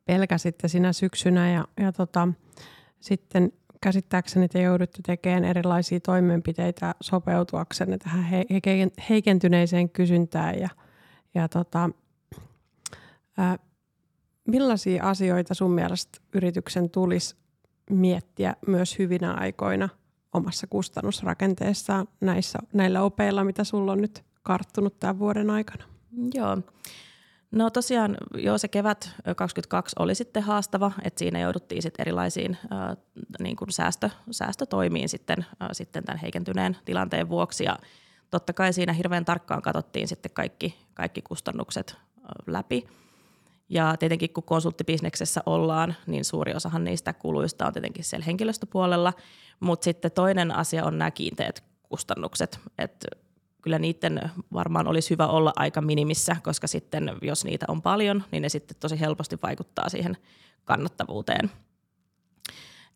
pelkäsitte 0.04 0.69
sinä 0.69 0.92
syksynä. 0.92 1.50
Ja, 1.50 1.64
ja 1.81 1.92
tota, 1.92 2.28
sitten 3.00 3.52
käsittääkseni 3.83 4.49
te 4.49 4.62
joudutte 4.62 4.99
tekemään 5.07 5.45
erilaisia 5.45 6.01
toimenpiteitä 6.01 6.95
sopeutuaksenne 7.01 7.99
tähän 7.99 8.27
heikentyneeseen 9.09 9.91
kysyntään. 9.91 10.59
Ja, 10.59 10.69
ja 11.35 11.49
tota, 11.49 11.91
ää, 13.37 13.59
millaisia 14.49 15.05
asioita 15.05 15.55
sun 15.55 15.71
mielestä 15.71 16.19
yrityksen 16.35 16.91
tulisi 16.91 17.37
miettiä 17.91 18.57
myös 18.67 18.99
hyvinä 18.99 19.33
aikoina– 19.33 19.89
omassa 20.33 20.67
kustannusrakenteessaan 20.67 22.09
näissä, 22.21 22.59
näillä 22.73 23.03
opeilla, 23.03 23.45
mitä 23.45 23.65
sulla 23.65 23.93
on 23.93 24.01
nyt 24.01 24.25
karttunut 24.43 25.01
tämän 25.01 25.19
vuoden 25.19 25.51
aikana? 25.51 25.85
Joo. 26.35 26.59
No 27.52 27.71
tosiaan 27.71 28.16
joo, 28.35 28.59
se 28.59 28.68
kevät 28.68 29.11
2022 29.37 29.97
oli 29.99 30.14
sitten 30.14 30.42
haastava, 30.42 30.92
että 31.02 31.18
siinä 31.18 31.40
jouduttiin 31.40 31.82
sitten 31.82 32.02
erilaisiin 32.02 32.59
äh, 32.73 32.97
niin 33.40 33.56
kuin 33.56 33.73
säästö, 33.73 34.11
säästötoimiin 34.30 35.09
sitten, 35.09 35.38
äh, 35.62 35.68
sitten 35.73 36.04
tämän 36.04 36.21
heikentyneen 36.21 36.76
tilanteen 36.85 37.28
vuoksi 37.28 37.64
ja 37.64 37.78
totta 38.30 38.52
kai 38.52 38.73
siinä 38.73 38.92
hirveän 38.92 39.25
tarkkaan 39.25 39.62
katsottiin 39.62 40.09
sitten 40.09 40.32
kaikki, 40.35 40.78
kaikki 40.94 41.23
kustannukset 41.23 41.90
äh, 41.90 42.25
läpi. 42.47 42.87
Ja 43.68 43.97
tietenkin 43.99 44.32
kun 44.32 44.42
konsulttibisneksessä 44.42 45.42
ollaan, 45.47 45.94
niin 46.06 46.25
suuri 46.25 46.54
osahan 46.54 46.85
niistä 46.85 47.12
kuluista 47.12 47.66
on 47.66 47.73
tietenkin 47.73 48.04
siellä 48.04 48.25
henkilöstöpuolella, 48.25 49.12
mutta 49.61 49.85
sitten 49.85 50.12
toinen 50.12 50.54
asia 50.54 50.85
on 50.85 50.99
nämä 50.99 51.11
kiinteät 51.11 51.64
kustannukset, 51.82 52.61
että 52.78 53.09
kyllä 53.62 53.78
niiden 53.78 54.31
varmaan 54.52 54.88
olisi 54.88 55.11
hyvä 55.11 55.26
olla 55.26 55.52
aika 55.57 55.81
minimissä, 55.81 56.37
koska 56.42 56.66
sitten 56.66 57.12
jos 57.23 57.45
niitä 57.45 57.66
on 57.69 57.83
paljon, 57.83 58.25
niin 58.33 58.42
ne 58.42 58.49
sitten 58.49 58.76
tosi 58.81 59.00
helposti 59.00 59.38
vaikuttaa 59.42 59.88
siihen 59.88 60.16
kannattavuuteen. 60.64 61.50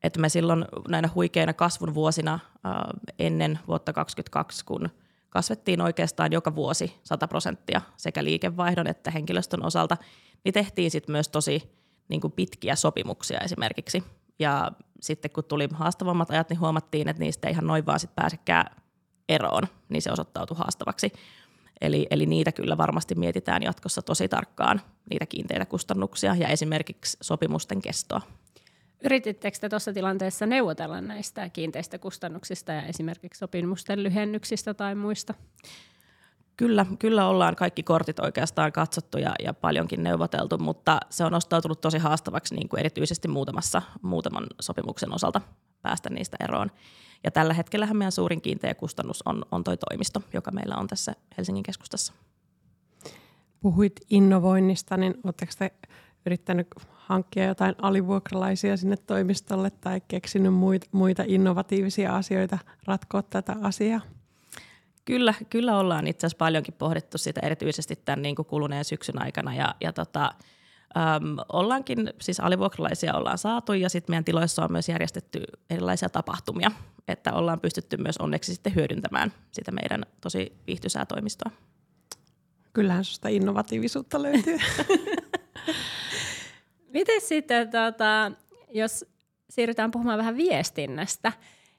Että 0.02 0.20
me 0.20 0.28
silloin 0.28 0.64
näinä 0.88 1.08
huikeina 1.14 1.52
kasvun 1.52 1.94
vuosina 1.94 2.38
ennen 3.18 3.58
vuotta 3.68 3.92
2022, 3.92 4.64
kun 4.64 4.88
kasvettiin 5.30 5.80
oikeastaan 5.80 6.32
joka 6.32 6.54
vuosi 6.54 6.96
100 7.04 7.28
prosenttia 7.28 7.80
sekä 7.96 8.25
liikevaihdon 8.25 8.87
että 8.87 9.11
henkilöstön 9.11 9.64
osalta, 9.64 9.96
niin 10.44 10.52
tehtiin 10.52 10.90
sitten 10.90 11.12
myös 11.12 11.28
tosi 11.28 11.76
niin 12.08 12.20
kuin 12.20 12.32
pitkiä 12.32 12.76
sopimuksia 12.76 13.38
esimerkiksi. 13.38 14.04
Ja 14.38 14.73
sitten 15.00 15.30
kun 15.30 15.44
tuli 15.44 15.68
haastavammat 15.73 16.30
ajat, 16.30 16.50
niin 16.50 16.61
huomattiin, 16.61 17.08
että 17.08 17.23
niistä 17.23 17.49
ei 17.49 17.52
ihan 17.52 17.66
noin 17.66 17.87
vaan 17.87 18.00
sit 18.00 18.14
pääsekään 18.14 18.66
eroon, 19.28 19.62
niin 19.88 20.02
se 20.02 20.12
osoittautui 20.12 20.56
haastavaksi. 20.56 21.12
Eli, 21.80 22.06
eli 22.11 22.26
niitä 22.26 22.52
kyllä 22.52 22.76
varmasti 22.76 23.14
mietitään 23.14 23.62
jatkossa 23.62 24.02
tosi 24.02 24.28
tarkkaan, 24.28 24.80
niitä 25.11 25.26
kiinteitä 25.26 25.66
kustannuksia 25.66 26.35
ja 26.35 26.49
esimerkiksi 26.49 27.16
sopimusten 27.21 27.83
kestoa. 27.83 28.21
Yritittekö 29.04 29.59
te 29.61 29.68
tuossa 29.68 29.92
tilanteessa 29.92 30.47
neuvotella 30.47 31.00
näistä 31.00 31.49
kiinteistä 31.49 31.99
kustannuksista 31.99 32.73
ja 32.73 32.83
esimerkiksi 32.83 33.38
sopimusten 33.38 34.02
lyhennyksistä 34.02 34.75
tai 34.75 34.95
muista? 34.95 35.35
Kyllä, 36.56 36.86
kyllä 36.98 37.28
ollaan 37.28 37.56
kaikki 37.56 37.82
kortit 37.82 38.18
oikeastaan 38.18 38.72
katsottu 38.72 39.18
ja, 39.18 39.34
ja 39.42 39.54
paljonkin 39.54 40.02
neuvoteltu, 40.02 40.58
mutta 40.58 41.00
se 41.10 41.25
on 41.25 41.34
ostautunut 41.34 41.80
tosi 41.80 41.98
haastavaksi 41.98 42.54
niin 42.54 42.68
kuin 42.68 42.80
erityisesti 42.80 43.28
muutamassa, 43.28 43.82
muutaman 44.02 44.46
sopimuksen 44.60 45.14
osalta 45.14 45.40
päästä 45.82 46.10
niistä 46.10 46.36
eroon. 46.40 46.70
Ja 47.25 47.30
tällä 47.30 47.54
hetkellä 47.54 47.86
meidän 47.86 48.12
suurin 48.12 48.40
kiinteä 48.40 48.75
kustannus 48.75 49.22
on, 49.26 49.42
on 49.50 49.64
toi 49.64 49.76
toimisto, 49.76 50.22
joka 50.32 50.50
meillä 50.50 50.76
on 50.76 50.86
tässä 50.86 51.12
Helsingin 51.38 51.62
keskustassa. 51.62 52.12
Puhuit 53.60 54.00
innovoinnista, 54.10 54.96
niin 54.96 55.14
oletteko 55.25 55.52
te 55.58 55.72
yrittänyt 56.26 56.66
hankkia 56.92 57.44
jotain 57.44 57.75
alivuokralaisia 57.82 58.76
sinne 58.76 58.96
toimistolle 58.96 59.70
tai 59.70 60.00
keksinyt 60.08 60.54
muita, 60.54 60.86
muita 60.92 61.25
innovatiivisia 61.26 62.16
asioita 62.16 62.58
ratkoa 62.86 63.22
tätä 63.22 63.56
asiaa? 63.62 64.00
Kyllä, 65.06 65.34
kyllä 65.50 65.78
ollaan 65.78 66.06
itse 66.06 66.26
asiassa 66.26 66.38
paljonkin 66.38 66.75
pohdittu 66.75 67.18
sitä 67.18 67.40
erityisesti 67.44 67.96
tämän 67.96 68.22
niin 68.22 68.36
kuin 68.36 68.46
kuluneen 68.46 68.84
syksyn 68.84 69.22
aikana 69.22 69.54
ja, 69.54 69.75
ja 69.80 69.92
tota, 69.92 70.25
äm, 70.96 71.36
ollaankin, 71.52 72.10
siis 72.20 72.40
alivuokralaisia 72.40 73.14
ollaan 73.14 73.38
saatu 73.38 73.72
ja 73.72 73.88
sitten 73.88 74.12
meidän 74.12 74.25
tiloissa 74.25 74.64
on 74.64 74.72
myös 74.72 74.88
järjestetty 74.88 75.42
erilaisia 75.70 76.08
tapahtumia, 76.08 76.70
että 77.08 77.32
ollaan 77.32 77.60
pystytty 77.60 77.96
myös 77.96 78.18
onneksi 78.18 78.54
sitten 78.54 78.75
hyödyntämään 78.75 79.32
sitä 79.52 79.72
meidän 79.72 80.02
tosi 80.20 80.52
viihtyisää 80.66 81.06
toimistoa. 81.06 81.50
Kyllähän 82.72 83.04
sitä 83.04 83.28
innovatiivisuutta 83.28 84.22
löytyy. 84.22 84.58
Miten 86.94 87.20
sitten, 87.20 87.70
tota, 87.70 88.32
jos 88.70 89.04
siirrytään 89.50 89.90
puhumaan 89.90 90.18
vähän 90.18 90.36
viestinnästä, 90.36 91.32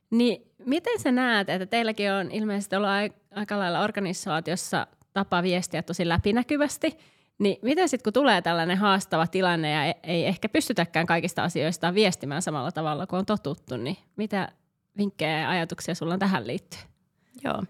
niin 0.09 0.51
miten 0.65 0.99
sä 0.99 1.11
näet, 1.11 1.49
että 1.49 1.65
teilläkin 1.65 2.11
on 2.11 2.31
ilmeisesti 2.31 2.75
ollut 2.75 2.89
aika 3.35 3.59
lailla 3.59 3.79
organisaatiossa 3.79 4.87
tapa 5.13 5.43
viestiä 5.43 5.83
tosi 5.83 6.07
läpinäkyvästi, 6.07 6.97
niin 7.39 7.57
miten 7.61 7.89
sitten 7.89 8.03
kun 8.03 8.13
tulee 8.13 8.41
tällainen 8.41 8.77
haastava 8.77 9.27
tilanne 9.27 9.71
ja 9.71 9.85
e-, 9.85 9.99
ei 10.03 10.25
ehkä 10.25 10.49
pystytäkään 10.49 11.05
kaikista 11.05 11.43
asioista 11.43 11.93
viestimään 11.93 12.41
samalla 12.41 12.71
tavalla 12.71 13.07
kuin 13.07 13.19
on 13.19 13.25
totuttu, 13.25 13.77
niin 13.77 13.97
mitä 14.15 14.51
vinkkejä 14.97 15.39
ja 15.39 15.49
ajatuksia 15.49 15.95
sulla 15.95 16.13
on 16.13 16.19
tähän 16.19 16.47
liittyen? 16.47 16.83
Joo. 17.43 17.63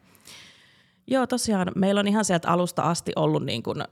Joo, 1.07 1.27
tosiaan 1.27 1.71
meillä 1.75 1.99
on 1.99 2.07
ihan 2.07 2.25
sieltä 2.25 2.51
alusta 2.51 2.81
asti 2.81 3.11
ollut, 3.15 3.45
niin 3.45 3.63
kuin, 3.63 3.83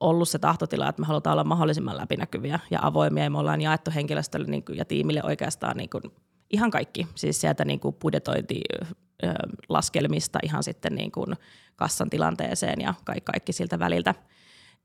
ollut 0.00 0.28
se 0.28 0.38
tahtotila, 0.38 0.88
että 0.88 1.02
me 1.02 1.06
halutaan 1.06 1.32
olla 1.32 1.44
mahdollisimman 1.44 1.96
läpinäkyviä 1.96 2.60
ja 2.70 2.78
avoimia 2.82 3.24
ja 3.24 3.30
me 3.30 3.38
ollaan 3.38 3.60
jaettu 3.60 3.90
henkilöstölle 3.94 4.46
niin 4.46 4.64
kuin, 4.64 4.78
ja 4.78 4.84
tiimille 4.84 5.22
oikeastaan 5.24 5.76
niin 5.76 5.90
kuin, 5.90 6.02
ihan 6.50 6.70
kaikki, 6.70 7.06
siis 7.14 7.40
sieltä 7.40 7.64
niin 7.64 7.80
kuin 7.80 7.94
budjetointilaskelmista 7.94 10.38
ihan 10.42 10.62
sitten 10.62 10.94
niin 10.94 11.12
kuin 11.12 11.36
kassan 11.76 12.10
tilanteeseen 12.10 12.80
ja 12.80 12.94
kaikki, 13.04 13.32
kaikki 13.32 13.52
siltä 13.52 13.78
väliltä. 13.78 14.14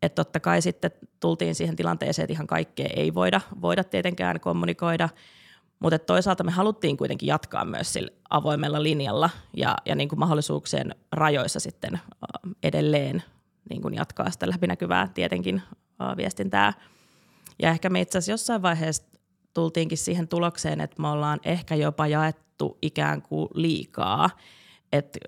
Että 0.02 0.24
totta 0.24 0.40
kai 0.40 0.62
sitten 0.62 0.92
tultiin 1.20 1.56
siihen 1.56 1.76
tilanteeseen, 1.76 2.24
että 2.24 2.34
ihan 2.34 2.48
kaikkea 2.48 2.90
ei 2.96 3.14
voida, 3.14 3.42
voida 3.62 3.84
tietenkään 3.84 4.40
kommunikoida, 4.40 5.10
mutta 5.80 6.00
toisaalta 6.00 6.44
me 6.44 6.52
haluttiin 6.52 6.98
kuitenkin 6.98 7.28
jatkaa 7.28 7.66
myös 7.66 7.94
sillä 7.94 8.12
avoimella 8.30 8.84
linjalla 8.84 9.30
ja, 9.58 9.76
ja 9.86 9.96
niin 9.96 10.10
kuin 10.10 10.20
mahdollisuuksien 10.20 10.96
rajoissa 11.12 11.60
sitten 11.60 12.00
edelleen 12.64 13.24
niin 13.70 13.82
kuin 13.82 13.94
jatkaa 13.94 14.32
sitä 14.32 14.50
läpinäkyvää 14.50 15.08
tietenkin 15.14 15.62
viestintää. 16.18 16.74
Ja 17.62 17.70
ehkä 17.70 17.90
me 17.90 18.02
itse 18.02 18.18
asiassa 18.18 18.32
jossain 18.32 18.62
vaiheessa 18.62 19.04
tultiinkin 19.54 19.98
siihen 19.98 20.28
tulokseen, 20.28 20.82
että 20.82 21.02
me 21.02 21.08
ollaan 21.08 21.40
ehkä 21.46 21.76
jopa 21.76 22.08
jaettu 22.08 22.78
ikään 22.82 23.22
kuin 23.22 23.50
liikaa. 23.54 24.30
Että 24.92 25.20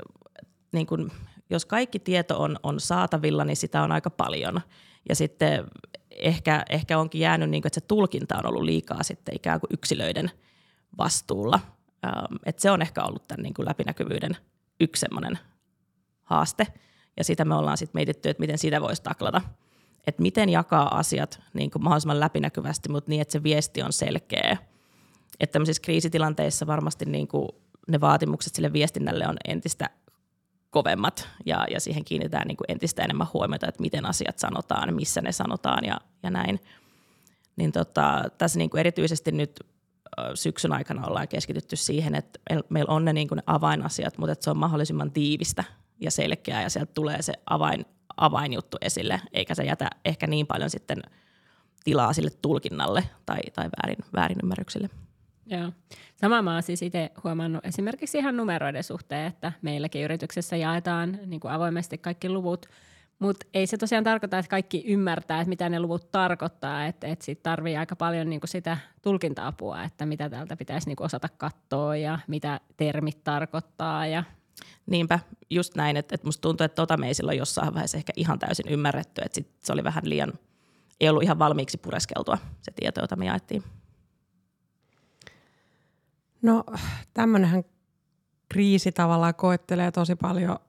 niin 0.72 0.88
kuin, 0.88 1.12
jos 1.50 1.65
kaikki 1.65 2.00
tieto 2.00 2.42
on, 2.42 2.60
on 2.63 2.80
saatavilla, 2.80 3.46
niin 3.46 3.58
sitä 3.58 3.84
on 3.84 3.92
aika 3.92 4.10
paljon. 4.10 4.62
Ja 5.10 5.15
sitten 5.15 5.65
ehkä, 6.12 6.65
ehkä 6.70 7.00
onkin 7.00 7.22
jäänyt, 7.22 7.50
niin 7.50 7.62
kuin, 7.62 7.68
että 7.70 7.80
se 7.80 7.86
tulkinta 7.88 8.38
on 8.38 8.46
ollut 8.46 8.63
liikaa 8.63 9.03
sitten 9.03 9.36
ikään 9.36 9.60
kuin 9.60 9.70
yksilöiden 9.74 10.32
vastuulla. 10.98 11.60
Ähm, 12.06 12.36
että 12.46 12.62
se 12.62 12.72
on 12.72 12.82
ehkä 12.82 13.03
ollut 13.03 13.27
tämän 13.27 13.44
niin 13.44 13.53
kuin 13.53 13.68
läpinäkyvyyden 13.68 14.38
yksi 14.80 15.06
haaste. 16.24 16.68
Ja 17.18 17.24
sitä 17.24 17.46
me 17.46 17.56
ollaan 17.56 17.77
sitten 17.77 18.00
mietitty, 18.00 18.30
että 18.30 18.42
miten 18.42 18.58
sitä 18.58 18.82
voisi 18.82 19.03
taklata. 19.03 19.42
Että 20.07 20.22
miten 20.22 20.50
jakaa 20.50 20.98
asiat 20.98 21.41
niin 21.53 21.72
kuin 21.72 21.83
mahdollisimman 21.83 22.19
läpinäkyvästi, 22.19 22.89
mutta 22.89 23.10
niin, 23.10 23.22
että 23.22 23.31
se 23.31 23.43
viesti 23.43 23.81
on 23.81 23.93
selkeä. 23.93 24.57
Että 25.39 25.53
tämmöisissä 25.53 25.81
kriisitilanteissa 25.81 26.67
varmasti 26.67 27.05
niin 27.05 27.27
kuin 27.27 27.50
ne 27.88 28.01
vaatimukset 28.01 28.55
sille 28.55 28.74
viestinnälle 28.74 29.27
on 29.27 29.38
entistä 29.48 29.89
kovemmat 30.69 31.29
ja, 31.45 31.67
ja 31.69 31.79
siihen 31.79 32.05
kiinnitetään 32.05 32.48
niin 32.48 32.57
kuin 32.57 32.72
entistä 32.72 33.03
enemmän 33.03 33.27
huomiota, 33.33 33.67
että 33.67 33.81
miten 33.81 34.05
asiat 34.05 34.39
sanotaan, 34.39 34.93
missä 34.93 35.22
ne 35.22 35.31
sanotaan 35.31 35.86
ja, 35.86 36.00
ja 36.24 36.29
näin. 36.29 36.60
Niin 37.55 37.72
tota, 37.72 38.24
tässä 38.38 38.57
niin 38.60 38.69
kuin 38.69 38.79
erityisesti 38.79 39.31
nyt 39.31 39.60
syksyn 40.36 40.74
aikana 40.74 41.07
ollaan 41.07 41.27
keskitytty 41.27 41.75
siihen, 41.75 42.15
että 42.15 42.39
meillä 42.69 42.93
on 42.93 43.05
ne, 43.05 43.13
niin 43.13 43.27
kuin 43.27 43.38
ne 43.38 43.43
avainasiat, 43.45 44.17
mutta 44.17 44.31
että 44.31 44.43
se 44.43 44.50
on 44.50 44.57
mahdollisimman 44.57 45.12
tiivistä 45.12 45.63
ja 46.00 46.12
selkeää 46.12 46.62
ja 46.62 46.70
sieltä 46.70 46.92
tulee 46.94 47.22
se 47.22 47.34
avain, 47.50 47.86
avainjuttu 48.18 48.78
esille, 48.82 49.22
eikä 49.34 49.56
se 49.56 49.64
jätä 49.64 49.90
ehkä 50.06 50.28
niin 50.28 50.48
paljon 50.48 50.70
sitten 50.70 51.02
tilaa 51.84 52.14
sille 52.14 52.30
tulkinnalle 52.42 53.04
tai, 53.26 53.40
tai 53.54 53.66
väärin, 53.66 54.06
väärinymmärryksille. 54.14 54.90
Joo. 55.46 55.72
Sama 56.16 56.42
mä 56.42 56.54
oon 56.54 56.64
siis 56.64 56.82
itse 56.82 57.12
huomannut 57.24 57.66
esimerkiksi 57.66 58.18
ihan 58.18 58.38
numeroiden 58.38 58.84
suhteen, 58.84 59.28
että 59.28 59.52
meilläkin 59.62 60.04
yrityksessä 60.04 60.56
jaetaan 60.56 61.20
niin 61.26 61.40
kuin 61.40 61.52
avoimesti 61.52 61.98
kaikki 61.98 62.30
luvut, 62.30 62.66
mutta 63.20 63.46
ei 63.54 63.68
se 63.68 63.78
tosiaan 63.78 64.04
tarkoita, 64.04 64.40
että 64.40 64.50
kaikki 64.50 64.84
ymmärtää, 64.88 65.42
että 65.42 65.50
mitä 65.50 65.70
ne 65.70 65.80
luvut 65.80 66.12
tarkoittaa, 66.12 66.86
että 66.86 67.08
et 67.08 67.22
siitä 67.22 67.44
tarvii 67.44 67.78
aika 67.78 67.96
paljon 67.96 68.30
niin 68.30 68.42
kuin 68.42 68.50
sitä 68.50 68.78
tulkinta-apua, 69.02 69.84
että 69.84 70.06
mitä 70.06 70.30
täältä 70.30 70.58
pitäisi 70.58 70.88
niin 70.88 70.96
kuin 70.96 71.06
osata 71.06 71.30
katsoa 71.38 71.96
ja 71.96 72.20
mitä 72.28 72.60
termit 72.78 73.24
tarkoittaa 73.24 74.08
ja 74.08 74.24
Niinpä, 74.86 75.19
just 75.50 75.75
näin, 75.75 75.98
että, 75.98 76.15
että 76.15 76.27
musta 76.27 76.41
tuntuu, 76.41 76.65
että 76.65 76.75
tota 76.75 76.98
me 76.98 77.07
ei 77.07 77.13
silloin 77.13 77.38
jossain 77.38 77.74
vaiheessa 77.74 77.98
ehkä 77.98 78.13
ihan 78.15 78.39
täysin 78.39 78.69
ymmärretty, 78.69 79.22
että 79.25 79.36
sit 79.36 79.48
se 79.60 79.74
oli 79.74 79.83
vähän 79.83 80.10
liian, 80.10 80.33
ei 81.00 81.10
ollut 81.10 81.24
ihan 81.24 81.39
valmiiksi 81.39 81.77
pureskeltua 81.77 82.38
se 82.62 82.72
tieto, 82.72 83.01
jota 83.01 83.15
me 83.15 83.25
jaettiin. 83.25 83.63
No 86.41 86.63
tämmöinenhän 87.13 87.63
kriisi 88.50 88.91
tavallaan 88.91 89.36
koettelee 89.36 89.91
tosi 89.91 90.15
paljon 90.15 90.60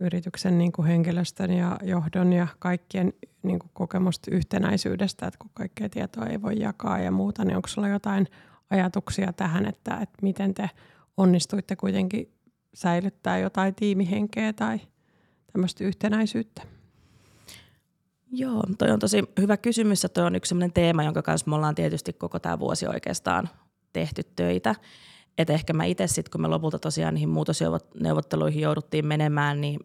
yrityksen 0.00 0.58
niin 0.58 0.72
kuin 0.72 0.88
henkilöstön 0.88 1.50
ja 1.50 1.78
johdon 1.82 2.32
ja 2.32 2.46
kaikkien 2.58 3.12
niin 3.42 3.58
kuin 3.58 3.70
kokemusta 3.74 4.30
yhtenäisyydestä, 4.30 5.26
että 5.26 5.38
kun 5.38 5.50
kaikkea 5.54 5.88
tietoa 5.88 6.26
ei 6.26 6.42
voi 6.42 6.60
jakaa 6.60 6.98
ja 6.98 7.10
muuta, 7.10 7.44
niin 7.44 7.56
onko 7.56 7.68
sulla 7.68 7.88
jotain 7.88 8.28
ajatuksia 8.70 9.32
tähän, 9.32 9.66
että, 9.66 9.94
että 9.94 10.18
miten 10.22 10.54
te 10.54 10.70
onnistuitte 11.16 11.76
kuitenkin 11.76 12.35
säilyttää 12.76 13.38
jotain 13.38 13.74
tiimihenkeä 13.74 14.52
tai 14.52 14.80
tämmöistä 15.52 15.84
yhtenäisyyttä? 15.84 16.62
Joo, 18.32 18.62
toi 18.78 18.90
on 18.90 18.98
tosi 18.98 19.24
hyvä 19.40 19.56
kysymys 19.56 20.02
ja 20.02 20.08
toi 20.08 20.24
on 20.24 20.34
yksi 20.34 20.48
sellainen 20.48 20.72
teema, 20.72 21.02
jonka 21.02 21.22
kanssa 21.22 21.50
me 21.50 21.56
ollaan 21.56 21.74
tietysti 21.74 22.12
koko 22.12 22.38
tämä 22.38 22.58
vuosi 22.58 22.86
oikeastaan 22.86 23.48
tehty 23.92 24.22
töitä. 24.36 24.74
Et 25.38 25.50
ehkä 25.50 25.72
mä 25.72 25.84
itse 25.84 26.06
sitten, 26.06 26.30
kun 26.32 26.40
me 26.40 26.48
lopulta 26.48 26.78
tosiaan 26.78 27.14
niihin 27.14 27.28
muutosneuvotteluihin 27.28 28.62
jouduttiin 28.62 29.06
menemään, 29.06 29.60
niin, 29.60 29.80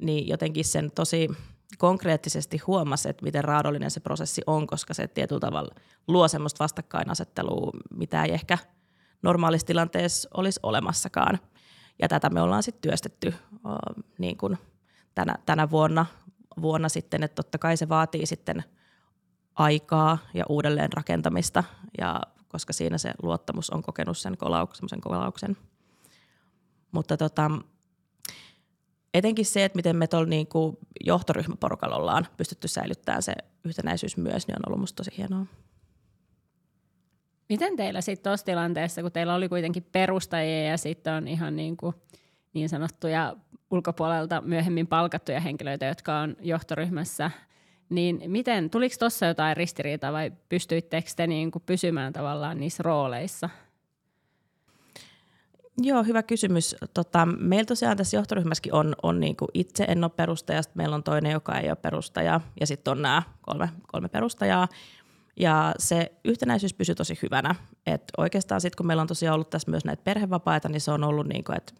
niin 0.00 0.28
jotenkin 0.28 0.64
sen 0.64 0.90
tosi 0.94 1.28
konkreettisesti 1.78 2.58
huomasi, 2.58 3.08
että 3.08 3.24
miten 3.24 3.44
raadollinen 3.44 3.90
se 3.90 4.00
prosessi 4.00 4.42
on, 4.46 4.66
koska 4.66 4.94
se 4.94 5.08
tietyllä 5.08 5.40
tavalla 5.40 5.74
luo 6.08 6.28
semmoista 6.28 6.64
vastakkainasettelua, 6.64 7.70
mitä 7.94 8.24
ei 8.24 8.32
ehkä 8.32 8.58
normaalissa 9.22 9.66
tilanteessa 9.66 10.28
olisi 10.34 10.60
olemassakaan. 10.62 11.38
Ja 12.02 12.08
tätä 12.08 12.30
me 12.30 12.42
ollaan 12.42 12.62
sitten 12.62 12.82
työstetty 12.82 13.34
uh, 13.52 14.04
niin 14.18 14.36
kuin 14.36 14.58
tänä, 15.14 15.34
tänä 15.46 15.70
vuonna, 15.70 16.06
vuonna 16.62 16.88
sitten, 16.88 17.22
että 17.22 17.34
totta 17.34 17.58
kai 17.58 17.76
se 17.76 17.88
vaatii 17.88 18.26
sitten 18.26 18.64
aikaa 19.54 20.18
ja 20.34 20.44
uudelleen 20.48 20.92
rakentamista 20.92 21.64
ja 21.98 22.20
koska 22.48 22.72
siinä 22.72 22.98
se 22.98 23.12
luottamus 23.22 23.70
on 23.70 23.82
kokenut 23.82 24.18
sen 24.18 24.36
kolauksen. 24.36 25.00
kolauksen. 25.00 25.56
Mutta 26.92 27.16
tota, 27.16 27.50
etenkin 29.14 29.46
se, 29.46 29.64
että 29.64 29.76
miten 29.76 29.96
me 29.96 30.06
tuolla 30.06 30.28
niinku 30.28 30.78
johtoryhmäporukalla 31.04 31.96
ollaan 31.96 32.26
pystytty 32.36 32.68
säilyttämään 32.68 33.22
se 33.22 33.32
yhtenäisyys 33.64 34.16
myös, 34.16 34.46
niin 34.46 34.56
on 34.56 34.62
ollut 34.66 34.80
musta 34.80 34.96
tosi 34.96 35.16
hienoa. 35.16 35.46
Miten 37.50 37.76
teillä 37.76 38.00
sitten 38.00 38.30
tuossa 38.30 38.46
tilanteessa, 38.46 39.02
kun 39.02 39.12
teillä 39.12 39.34
oli 39.34 39.48
kuitenkin 39.48 39.86
perustajia 39.92 40.64
ja 40.64 40.76
sitten 40.76 41.12
on 41.12 41.28
ihan 41.28 41.56
niin, 41.56 41.76
kuin 41.76 41.94
niin 42.54 42.68
sanottuja 42.68 43.36
ulkopuolelta 43.70 44.40
myöhemmin 44.40 44.86
palkattuja 44.86 45.40
henkilöitä, 45.40 45.86
jotka 45.86 46.18
on 46.18 46.36
johtoryhmässä, 46.40 47.30
niin 47.88 48.22
miten, 48.26 48.70
tuliko 48.70 48.94
tuossa 48.98 49.26
jotain 49.26 49.56
ristiriitaa 49.56 50.12
vai 50.12 50.32
pystyittekö 50.48 51.10
te 51.16 51.26
niin 51.26 51.50
kuin 51.50 51.62
pysymään 51.66 52.12
tavallaan 52.12 52.60
niissä 52.60 52.82
rooleissa? 52.82 53.50
Joo, 55.82 56.02
hyvä 56.02 56.22
kysymys. 56.22 56.76
Tota, 56.94 57.26
meillä 57.26 57.66
tosiaan 57.66 57.96
tässä 57.96 58.16
johtoryhmässäkin 58.16 58.74
on, 58.74 58.94
on 59.02 59.20
niin 59.20 59.36
kuin 59.36 59.48
itse 59.54 59.84
en 59.84 60.04
ole 60.04 60.12
perustaja, 60.16 60.62
meillä 60.74 60.94
on 60.94 61.02
toinen, 61.02 61.32
joka 61.32 61.58
ei 61.58 61.68
ole 61.68 61.76
perustaja, 61.76 62.40
ja 62.60 62.66
sitten 62.66 62.90
on 62.90 63.02
nämä 63.02 63.22
kolme, 63.40 63.68
kolme 63.86 64.08
perustajaa. 64.08 64.68
Ja 65.36 65.74
se 65.78 66.12
yhtenäisyys 66.24 66.74
pysyy 66.74 66.94
tosi 66.94 67.18
hyvänä. 67.22 67.54
Et 67.86 68.02
oikeastaan 68.18 68.60
sitten 68.60 68.76
kun 68.76 68.86
meillä 68.86 69.00
on 69.00 69.06
tosiaan 69.06 69.34
ollut 69.34 69.50
tässä 69.50 69.70
myös 69.70 69.84
näitä 69.84 70.02
perhevapaita, 70.02 70.68
niin 70.68 70.80
se 70.80 70.90
on 70.90 71.04
ollut 71.04 71.26
niin 71.26 71.44
kuin, 71.44 71.56
että 71.56 71.72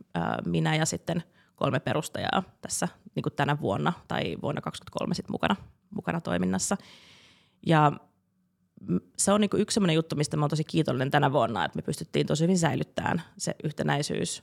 minä 0.46 0.76
ja 0.76 0.86
sitten 0.86 1.22
kolme 1.56 1.80
perustajaa 1.80 2.42
tässä 2.60 2.88
niin 3.14 3.22
kuin 3.22 3.32
tänä 3.32 3.60
vuonna 3.60 3.92
tai 4.08 4.36
vuonna 4.42 4.60
2023 4.60 5.14
sitten 5.14 5.32
mukana, 5.32 5.56
mukana 5.90 6.20
toiminnassa. 6.20 6.76
Ja 7.66 7.92
se 9.16 9.32
on 9.32 9.40
niin 9.40 9.50
kuin 9.50 9.60
yksi 9.60 9.74
sellainen 9.74 9.94
juttu, 9.94 10.16
mistä 10.16 10.36
mä 10.36 10.48
tosi 10.48 10.64
kiitollinen 10.64 11.10
tänä 11.10 11.32
vuonna, 11.32 11.64
että 11.64 11.76
me 11.76 11.82
pystyttiin 11.82 12.26
tosi 12.26 12.44
hyvin 12.44 12.58
säilyttämään 12.58 13.22
se 13.36 13.54
yhtenäisyys. 13.64 14.42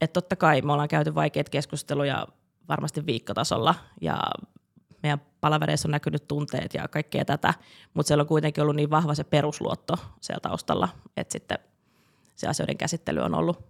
Että 0.00 0.20
totta 0.20 0.36
kai 0.36 0.62
me 0.62 0.72
ollaan 0.72 0.88
käyty 0.88 1.14
vaikeita 1.14 1.50
keskusteluja 1.50 2.26
varmasti 2.68 3.06
viikkotasolla 3.06 3.74
ja 4.00 4.20
meidän 5.02 5.22
palavereissa 5.40 5.88
on 5.88 5.92
näkynyt 5.92 6.28
tunteet 6.28 6.74
ja 6.74 6.88
kaikkea 6.88 7.24
tätä, 7.24 7.54
mutta 7.94 8.08
siellä 8.08 8.22
on 8.22 8.28
kuitenkin 8.28 8.62
ollut 8.62 8.76
niin 8.76 8.90
vahva 8.90 9.14
se 9.14 9.24
perusluotto 9.24 9.94
siellä 10.20 10.40
taustalla, 10.40 10.88
että 11.16 11.32
sitten 11.32 11.58
se 12.36 12.48
asioiden 12.48 12.78
käsittely 12.78 13.20
on 13.20 13.34
ollut, 13.34 13.64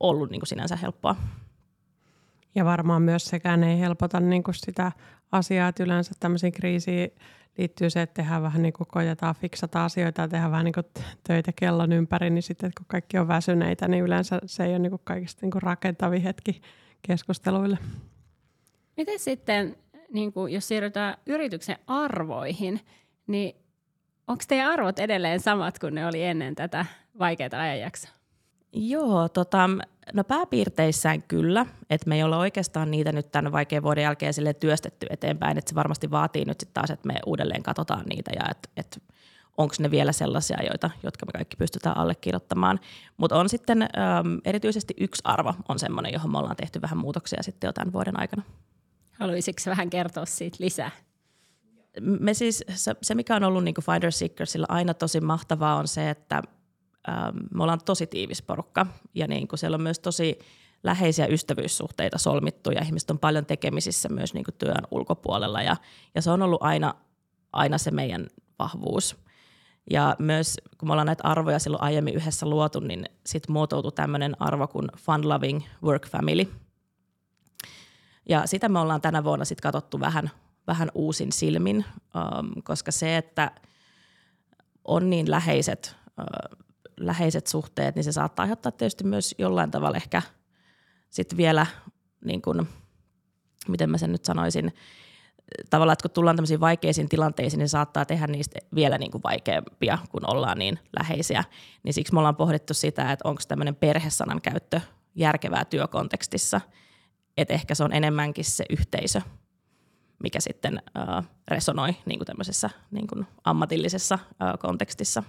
ollut 0.00 0.30
niin 0.30 0.40
kuin 0.40 0.48
sinänsä 0.48 0.76
helppoa. 0.76 1.16
Ja 2.54 2.64
varmaan 2.64 3.02
myös 3.02 3.24
sekään 3.24 3.64
ei 3.64 3.80
helpota 3.80 4.20
niin 4.20 4.42
kuin 4.42 4.54
sitä 4.54 4.92
asiaa, 5.32 5.68
että 5.68 5.82
yleensä 5.82 6.12
tämmöisiin 6.20 6.52
kriisiin 6.52 7.10
liittyy 7.58 7.90
se, 7.90 8.02
että 8.02 8.14
tehdään 8.14 8.42
vähän 8.42 8.62
niin 8.62 8.72
kuin 8.72 8.86
koitetaan 8.86 9.34
fiksata 9.34 9.84
asioita 9.84 10.22
ja 10.22 10.28
tehdään 10.28 10.50
vähän 10.50 10.64
niin 10.64 10.72
kuin 10.72 10.86
töitä 11.24 11.52
kellon 11.52 11.92
ympäri, 11.92 12.30
niin 12.30 12.42
sitten 12.42 12.70
kun 12.78 12.86
kaikki 12.88 13.18
on 13.18 13.28
väsyneitä, 13.28 13.88
niin 13.88 14.04
yleensä 14.04 14.38
se 14.46 14.64
ei 14.64 14.70
ole 14.70 14.78
niin 14.78 14.90
kuin 14.90 15.02
kaikista 15.04 15.38
niin 15.42 15.50
kuin 15.50 15.62
rakentavia 15.62 16.20
hetki 16.20 16.60
keskusteluille. 17.02 17.78
Miten 18.96 19.18
sitten 19.18 19.76
niin 20.12 20.32
kuin, 20.32 20.52
jos 20.52 20.68
siirrytään 20.68 21.16
yrityksen 21.26 21.78
arvoihin, 21.86 22.80
niin 23.26 23.56
onko 24.28 24.44
teidän 24.48 24.70
arvot 24.70 24.98
edelleen 24.98 25.40
samat 25.40 25.78
kuin 25.78 25.94
ne 25.94 26.06
oli 26.06 26.22
ennen 26.22 26.54
tätä 26.54 26.86
vaikeaa 27.18 27.50
ajanjaksoa? 27.52 28.10
Joo, 28.72 29.28
tota, 29.28 29.70
no 30.12 30.24
pääpiirteissään 30.24 31.22
kyllä, 31.22 31.66
että 31.90 32.08
me 32.08 32.16
ei 32.16 32.22
ole 32.22 32.36
oikeastaan 32.36 32.90
niitä 32.90 33.12
nyt 33.12 33.32
tämän 33.32 33.52
vaikean 33.52 33.82
vuoden 33.82 34.02
jälkeen 34.02 34.34
sille 34.34 34.54
työstetty 34.54 35.06
eteenpäin, 35.10 35.58
että 35.58 35.68
se 35.68 35.74
varmasti 35.74 36.10
vaatii 36.10 36.44
nyt 36.44 36.60
sitten 36.60 36.74
taas, 36.74 36.90
että 36.90 37.06
me 37.06 37.14
uudelleen 37.26 37.62
katsotaan 37.62 38.04
niitä 38.06 38.30
ja 38.34 38.42
että 38.50 38.68
et, 38.76 39.02
onko 39.56 39.74
ne 39.78 39.90
vielä 39.90 40.12
sellaisia, 40.12 40.62
joita, 40.62 40.90
jotka 41.02 41.26
me 41.26 41.32
kaikki 41.32 41.56
pystytään 41.56 41.96
allekirjoittamaan. 41.96 42.80
Mutta 43.16 43.36
on 43.36 43.48
sitten 43.48 43.82
äm, 43.82 43.88
erityisesti 44.44 44.94
yksi 45.00 45.22
arvo 45.24 45.54
on 45.68 45.78
sellainen, 45.78 46.12
johon 46.12 46.32
me 46.32 46.38
ollaan 46.38 46.56
tehty 46.56 46.82
vähän 46.82 46.98
muutoksia 46.98 47.42
sitten 47.42 47.68
jo 47.68 47.72
tämän 47.72 47.92
vuoden 47.92 48.20
aikana. 48.20 48.42
Haluaisitko 49.18 49.62
vähän 49.66 49.90
kertoa 49.90 50.26
siitä 50.26 50.56
lisää? 50.60 50.90
Me 52.00 52.34
siis, 52.34 52.64
se, 53.02 53.14
mikä 53.14 53.36
on 53.36 53.44
ollut 53.44 53.64
niin 53.64 53.74
Finder 53.86 54.12
Seekersilla 54.12 54.66
aina 54.68 54.94
tosi 54.94 55.20
mahtavaa 55.20 55.76
on 55.76 55.88
se, 55.88 56.10
että 56.10 56.42
ähm, 57.08 57.36
me 57.54 57.62
ollaan 57.62 57.80
tosi 57.84 58.06
tiivis 58.06 58.42
porukka 58.42 58.86
ja 59.14 59.26
niin 59.26 59.48
kuin 59.48 59.58
siellä 59.58 59.74
on 59.74 59.82
myös 59.82 59.98
tosi 59.98 60.38
läheisiä 60.82 61.26
ystävyyssuhteita 61.26 62.18
solmittu 62.18 62.70
ja 62.70 62.82
ihmiset 62.84 63.10
on 63.10 63.18
paljon 63.18 63.46
tekemisissä 63.46 64.08
myös 64.08 64.34
niin 64.34 64.44
kuin 64.44 64.54
työn 64.58 64.84
ulkopuolella 64.90 65.62
ja, 65.62 65.76
ja 66.14 66.22
se 66.22 66.30
on 66.30 66.42
ollut 66.42 66.62
aina, 66.62 66.94
aina 67.52 67.78
se 67.78 67.90
meidän 67.90 68.26
vahvuus. 68.58 69.16
Ja 69.90 70.16
myös 70.18 70.56
kun 70.78 70.88
me 70.88 70.92
ollaan 70.92 71.06
näitä 71.06 71.28
arvoja 71.28 71.58
silloin 71.58 71.82
aiemmin 71.82 72.14
yhdessä 72.14 72.46
luotu, 72.46 72.80
niin 72.80 73.04
sitten 73.26 73.52
muotoutui 73.52 73.92
tämmöinen 73.92 74.36
arvo 74.42 74.68
kuin 74.68 74.88
fun 74.98 75.28
loving 75.28 75.62
work 75.82 76.08
family– 76.08 76.48
ja 78.28 78.46
sitä 78.46 78.68
me 78.68 78.78
ollaan 78.78 79.00
tänä 79.00 79.24
vuonna 79.24 79.44
sitten 79.44 79.62
katsottu 79.62 80.00
vähän, 80.00 80.30
vähän 80.66 80.90
uusin 80.94 81.32
silmin, 81.32 81.84
um, 82.16 82.62
koska 82.62 82.92
se, 82.92 83.16
että 83.16 83.50
on 84.84 85.10
niin 85.10 85.30
läheiset, 85.30 85.96
uh, 86.20 86.58
läheiset 86.96 87.46
suhteet, 87.46 87.94
niin 87.94 88.04
se 88.04 88.12
saattaa 88.12 88.42
aiheuttaa 88.42 88.72
tietysti 88.72 89.04
myös 89.04 89.34
jollain 89.38 89.70
tavalla 89.70 89.96
ehkä 89.96 90.22
sitten 91.10 91.36
vielä 91.36 91.66
niin 92.24 92.42
kuin, 92.42 92.68
miten 93.68 93.90
mä 93.90 93.98
sen 93.98 94.12
nyt 94.12 94.24
sanoisin, 94.24 94.72
tavallaan, 95.70 95.92
että 95.92 96.02
kun 96.02 96.10
tullaan 96.10 96.36
tämmöisiin 96.36 96.60
vaikeisiin 96.60 97.08
tilanteisiin, 97.08 97.58
niin 97.58 97.68
saattaa 97.68 98.04
tehdä 98.04 98.26
niistä 98.26 98.58
vielä 98.74 98.98
niin 98.98 99.10
kuin 99.10 99.22
vaikeampia, 99.22 99.98
kun 100.10 100.30
ollaan 100.30 100.58
niin 100.58 100.78
läheisiä. 101.00 101.44
Niin 101.82 101.94
siksi 101.94 102.12
me 102.12 102.18
ollaan 102.18 102.36
pohdittu 102.36 102.74
sitä, 102.74 103.12
että 103.12 103.28
onko 103.28 103.42
tämmöinen 103.48 103.76
perhesanan 103.76 104.40
käyttö 104.40 104.80
järkevää 105.14 105.64
työkontekstissa, 105.64 106.60
että 107.36 107.54
ehkä 107.54 107.74
se 107.74 107.84
on 107.84 107.92
enemmänkin 107.92 108.44
se 108.44 108.64
yhteisö, 108.70 109.20
mikä 110.22 110.40
sitten 110.40 110.82
äh, 110.98 111.28
resonoi 111.48 111.96
niin 112.06 112.18
kuin 112.18 112.26
tämmöisessä 112.26 112.70
niin 112.90 113.06
kuin 113.06 113.26
ammatillisessa 113.44 114.14
äh, 114.14 114.52
kontekstissa. 114.58 115.22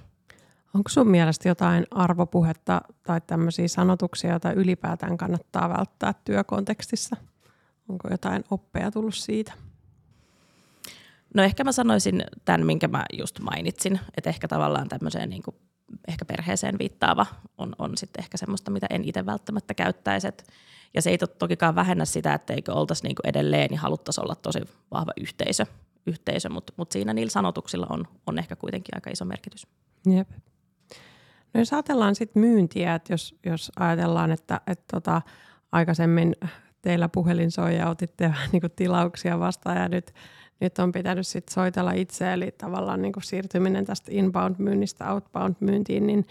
Onko 0.74 0.90
sun 0.90 1.08
mielestä 1.08 1.48
jotain 1.48 1.88
arvopuhetta 1.92 2.82
tai 3.04 3.22
tämmöisiä 3.28 3.68
sanotuksia, 3.68 4.30
joita 4.30 4.52
ylipäätään 4.52 5.18
kannattaa 5.18 5.70
välttää 5.70 6.14
työkontekstissa? 6.26 7.16
Onko 7.90 8.08
jotain 8.12 8.44
oppeja 8.50 8.92
tullut 8.92 9.16
siitä? 9.16 9.54
No 11.34 11.44
ehkä 11.44 11.64
mä 11.64 11.72
sanoisin 11.72 12.24
tämän, 12.46 12.66
minkä 12.66 12.88
mä 12.88 13.06
just 13.14 13.40
mainitsin, 13.40 14.00
että 14.18 14.30
ehkä 14.30 14.48
tavallaan 14.48 14.90
tämmöiseen 14.90 15.30
niin 15.30 15.44
kuin 15.44 15.56
ehkä 16.08 16.26
perheeseen 16.26 16.80
viittaava 16.80 17.26
on, 17.58 17.76
on 17.80 17.98
sitten 17.98 18.24
ehkä 18.24 18.38
semmoista, 18.38 18.72
mitä 18.72 18.88
en 18.90 19.04
itse 19.04 19.26
välttämättä 19.26 19.74
käyttäisi. 19.74 20.28
Ja 20.94 21.02
se 21.02 21.10
ei 21.10 21.18
tokikaan 21.18 21.76
vähennä 21.76 22.06
sitä, 22.06 22.34
etteikö 22.34 22.74
oltaisi 22.74 23.04
niin 23.04 23.16
kuin 23.16 23.30
edelleen, 23.30 23.70
niin 23.70 23.80
haluttaisiin 23.80 24.24
olla 24.24 24.36
tosi 24.36 24.60
vahva 24.92 25.12
yhteisö, 25.22 25.66
yhteisö 26.08 26.50
mutta 26.50 26.74
mut 26.78 26.92
siinä 26.92 27.14
niillä 27.14 27.32
sanotuksilla 27.32 27.88
on, 27.90 28.08
on 28.28 28.40
ehkä 28.40 28.56
kuitenkin 28.56 28.96
aika 28.96 29.10
iso 29.10 29.26
merkitys. 29.26 29.68
Jep. 30.06 30.30
No 31.54 31.62
jos 31.62 31.74
ajatellaan 31.74 32.16
sitten 32.16 32.42
myyntiä, 32.42 32.96
että 32.96 33.14
jos, 33.14 33.36
jos 33.46 33.72
ajatellaan, 33.80 34.32
että, 34.32 34.62
että 34.68 34.86
tota, 34.92 35.22
aikaisemmin 35.72 36.36
teillä 36.82 37.10
puhelin 37.10 37.52
soi 37.52 37.78
ja 37.78 37.90
otitte 37.90 38.34
niin 38.52 38.62
tilauksia 38.76 39.40
vastaan 39.40 39.78
ja 39.78 39.90
nyt, 39.90 40.14
nyt 40.60 40.80
on 40.80 40.92
pitänyt 40.92 41.28
sit 41.28 41.50
soitella 41.50 41.92
itse, 41.92 42.34
eli 42.34 42.52
tavallaan 42.52 43.02
niin 43.02 43.14
siirtyminen 43.24 43.86
tästä 43.86 44.12
inbound-myynnistä 44.12 45.14
outbound-myyntiin, 45.14 46.08
niin, 46.08 46.28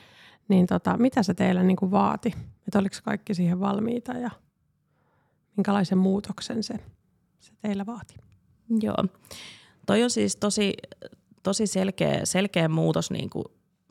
niin 0.49 0.67
tota, 0.67 0.97
mitä 0.97 1.23
se 1.23 1.35
teillä 1.35 1.63
niin 1.63 1.91
vaati? 1.91 2.35
Että 2.67 2.79
oliko 2.79 2.97
kaikki 3.05 3.35
siihen 3.35 3.61
valmiita 3.61 4.13
ja 4.13 4.31
minkälaisen 5.57 5.99
muutoksen 5.99 6.63
se, 6.63 6.75
se 7.41 7.53
teillä 7.63 7.87
vaati? 7.87 8.15
Joo, 8.81 9.05
toi 9.87 10.03
on 10.03 10.11
siis 10.11 10.37
tosi, 10.37 10.73
tosi 11.43 11.67
selkeä, 11.67 12.21
selkeä 12.25 12.69
muutos 12.69 13.11
niin 13.11 13.31
kuin 13.31 13.45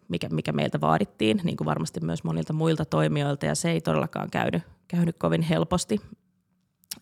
mikä, 0.08 0.30
mikä 0.30 0.52
meiltä 0.52 0.82
vaadittiin, 0.82 1.42
niin 1.44 1.58
kuin 1.58 1.66
varmasti 1.66 2.00
myös 2.00 2.24
monilta 2.24 2.54
muilta 2.54 2.86
toimijoilta, 2.86 3.46
ja 3.46 3.56
se 3.56 3.72
ei 3.72 3.82
todellakaan 3.82 4.30
käynyt, 4.30 4.64
käynyt 4.88 5.18
kovin 5.18 5.42
helposti. 5.42 6.02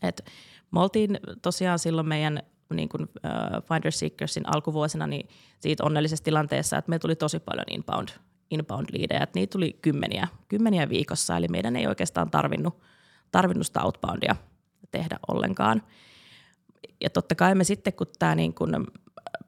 Et 0.02 0.26
me 0.72 0.80
oltiin 0.80 1.20
tosiaan 1.42 1.80
silloin 1.80 2.08
meidän 2.08 2.40
niin 2.76 2.90
kuin, 2.90 3.04
uh, 3.04 3.64
Finder 3.68 3.92
Seekersin 3.92 4.44
alkuvuosina 4.56 5.08
niin 5.08 5.30
siitä 5.60 5.84
onnellisessa 5.84 6.24
tilanteessa, 6.24 6.78
että 6.78 6.90
me 6.90 7.00
tuli 7.00 7.16
tosi 7.16 7.40
paljon 7.40 7.66
inbound, 7.72 8.10
inbound 8.52 8.86
liidejä, 8.92 9.24
että 9.24 9.40
niitä 9.40 9.52
tuli 9.52 9.80
kymmeniä, 9.82 10.28
kymmeniä 10.48 10.90
viikossa, 10.90 11.38
eli 11.38 11.48
meidän 11.48 11.76
ei 11.76 11.88
oikeastaan 11.88 12.32
tarvinnut, 12.32 12.82
tarvinnut 13.32 13.68
sitä 13.68 13.84
outboundia 13.84 14.36
tehdä 14.92 15.20
ollenkaan. 15.28 15.84
Ja 17.02 17.10
totta 17.10 17.36
kai 17.36 17.56
me 17.56 17.64
sitten, 17.64 17.94
kun 17.94 18.08
tämä 18.20 18.36
niin 18.36 18.54
kuin 18.54 18.72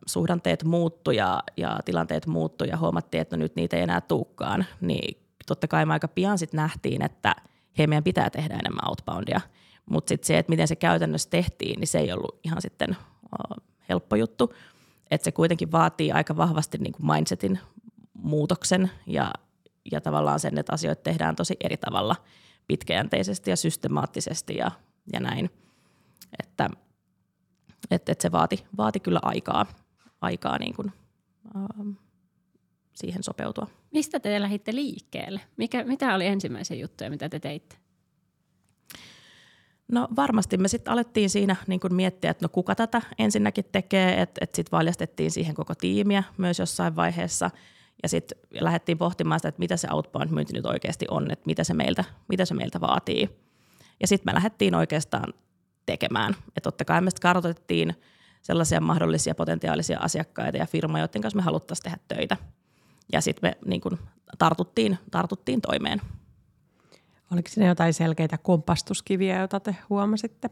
suhdanteet 0.06 0.64
muuttu 0.64 1.12
ja, 1.12 1.44
ja 1.58 1.80
tilanteet 1.86 2.28
muuttu 2.28 2.64
ja 2.64 2.78
huomattiin, 2.78 3.22
että 3.22 3.38
no 3.38 3.42
nyt 3.44 3.56
niitä 3.56 3.78
ei 3.78 3.84
enää 3.84 4.02
tuukkaan, 4.02 4.66
niin 4.82 5.18
totta 5.48 5.68
kai 5.68 5.86
me 5.86 5.94
aika 5.94 6.08
pian 6.08 6.38
sitten 6.38 6.58
nähtiin, 6.58 7.02
että 7.02 7.36
hei 7.78 7.88
meidän 7.88 8.04
pitää 8.04 8.30
tehdä 8.30 8.54
enemmän 8.54 8.90
outboundia. 8.90 9.42
Mutta 9.90 10.10
sitten 10.10 10.28
se, 10.28 10.38
että 10.38 10.50
miten 10.50 10.68
se 10.68 10.76
käytännössä 10.76 11.30
tehtiin, 11.30 11.80
niin 11.80 11.88
se 11.88 12.00
ei 12.00 12.12
ollut 12.12 12.40
ihan 12.44 12.62
sitten 12.62 12.98
helppo 13.90 14.16
juttu. 14.16 14.54
Että 15.12 15.26
se 15.26 15.32
kuitenkin 15.32 15.72
vaatii 15.72 16.12
aika 16.12 16.38
vahvasti 16.38 16.78
niin 16.78 16.94
kuin 16.94 17.06
mindsetin 17.06 17.60
muutoksen 18.14 18.92
ja, 19.08 19.34
ja 19.92 20.02
tavallaan 20.02 20.40
sen, 20.40 20.58
että 20.58 20.74
asioita 20.74 21.02
tehdään 21.02 21.36
tosi 21.36 21.58
eri 21.64 21.78
tavalla 21.78 22.16
pitkäjänteisesti 22.68 23.50
ja 23.50 23.56
systemaattisesti 23.56 24.56
ja, 24.56 24.72
ja 25.14 25.20
näin. 25.20 25.50
Että 26.44 26.70
et, 27.92 28.10
et 28.10 28.22
se 28.22 28.32
vaati, 28.32 28.66
vaati 28.78 29.00
kyllä 29.00 29.20
aikaa 29.22 29.66
aikaa 30.24 30.58
niin 30.58 30.76
kuin, 30.76 30.92
ähm, 31.56 31.92
siihen 32.94 33.24
sopeutua. 33.24 33.68
Mistä 33.92 34.20
te 34.20 34.42
lähditte 34.42 34.76
liikkeelle? 34.76 35.42
Mikä, 35.58 35.84
mitä 35.84 36.16
oli 36.16 36.28
ensimmäisiä 36.28 36.78
juttuja, 36.78 37.10
mitä 37.10 37.30
te 37.30 37.40
teitte? 37.40 37.76
No 39.94 40.08
varmasti 40.16 40.58
me 40.58 40.68
sitten 40.68 40.94
alettiin 40.94 41.30
siinä 41.30 41.56
niin 41.68 41.80
kun 41.80 41.96
miettiä, 41.96 42.32
että 42.32 42.46
no 42.46 42.50
kuka 42.50 42.76
tätä 42.76 43.02
ensinnäkin 43.18 43.66
tekee, 43.72 44.22
että 44.22 44.40
et 44.42 44.56
sitten 44.56 44.78
valjastettiin 44.78 45.32
siihen 45.32 45.56
koko 45.56 45.76
tiimiä 45.76 46.24
myös 46.38 46.60
jossain 46.60 46.96
vaiheessa 46.96 47.50
ja 48.04 48.10
sitten 48.10 48.38
lähdettiin 48.62 48.98
pohtimaan 48.98 49.40
sitä, 49.40 49.48
että 49.48 49.60
mitä 49.60 49.78
se 49.78 49.88
outbound-myynti 49.92 50.54
nyt 50.54 50.66
oikeasti 50.66 51.06
on, 51.12 51.32
että 51.32 51.46
mitä 51.46 51.64
se 51.64 51.74
meiltä, 51.74 52.04
mitä 52.28 52.46
se 52.46 52.54
meiltä 52.54 52.82
vaatii. 52.82 53.30
Ja 54.02 54.08
sitten 54.08 54.34
me 54.34 54.36
lähdettiin 54.36 54.76
oikeastaan 54.76 55.34
tekemään. 55.86 56.34
että 56.48 56.62
totta 56.62 56.86
kai 56.86 57.02
me 57.02 57.10
kartoitettiin 57.22 57.96
sellaisia 58.42 58.82
mahdollisia 58.82 59.36
potentiaalisia 59.36 60.00
asiakkaita 60.00 60.58
ja 60.58 60.66
firmoja, 60.66 61.04
joiden 61.04 61.22
kanssa 61.22 61.38
me 61.38 61.44
haluttaisiin 61.44 61.84
tehdä 61.84 61.98
töitä. 62.08 62.38
Ja 63.14 63.22
sitten 63.22 63.50
me 63.50 63.58
niin 63.66 63.82
kuin, 63.82 64.00
tartuttiin, 64.38 64.98
tartuttiin 65.12 65.62
toimeen. 65.62 66.02
Oliko 67.34 67.50
siinä 67.50 67.68
jotain 67.68 67.94
selkeitä 67.94 68.38
kompastuskiviä, 68.38 69.40
joita 69.40 69.60
te 69.60 69.76
huomasitte? 69.90 70.50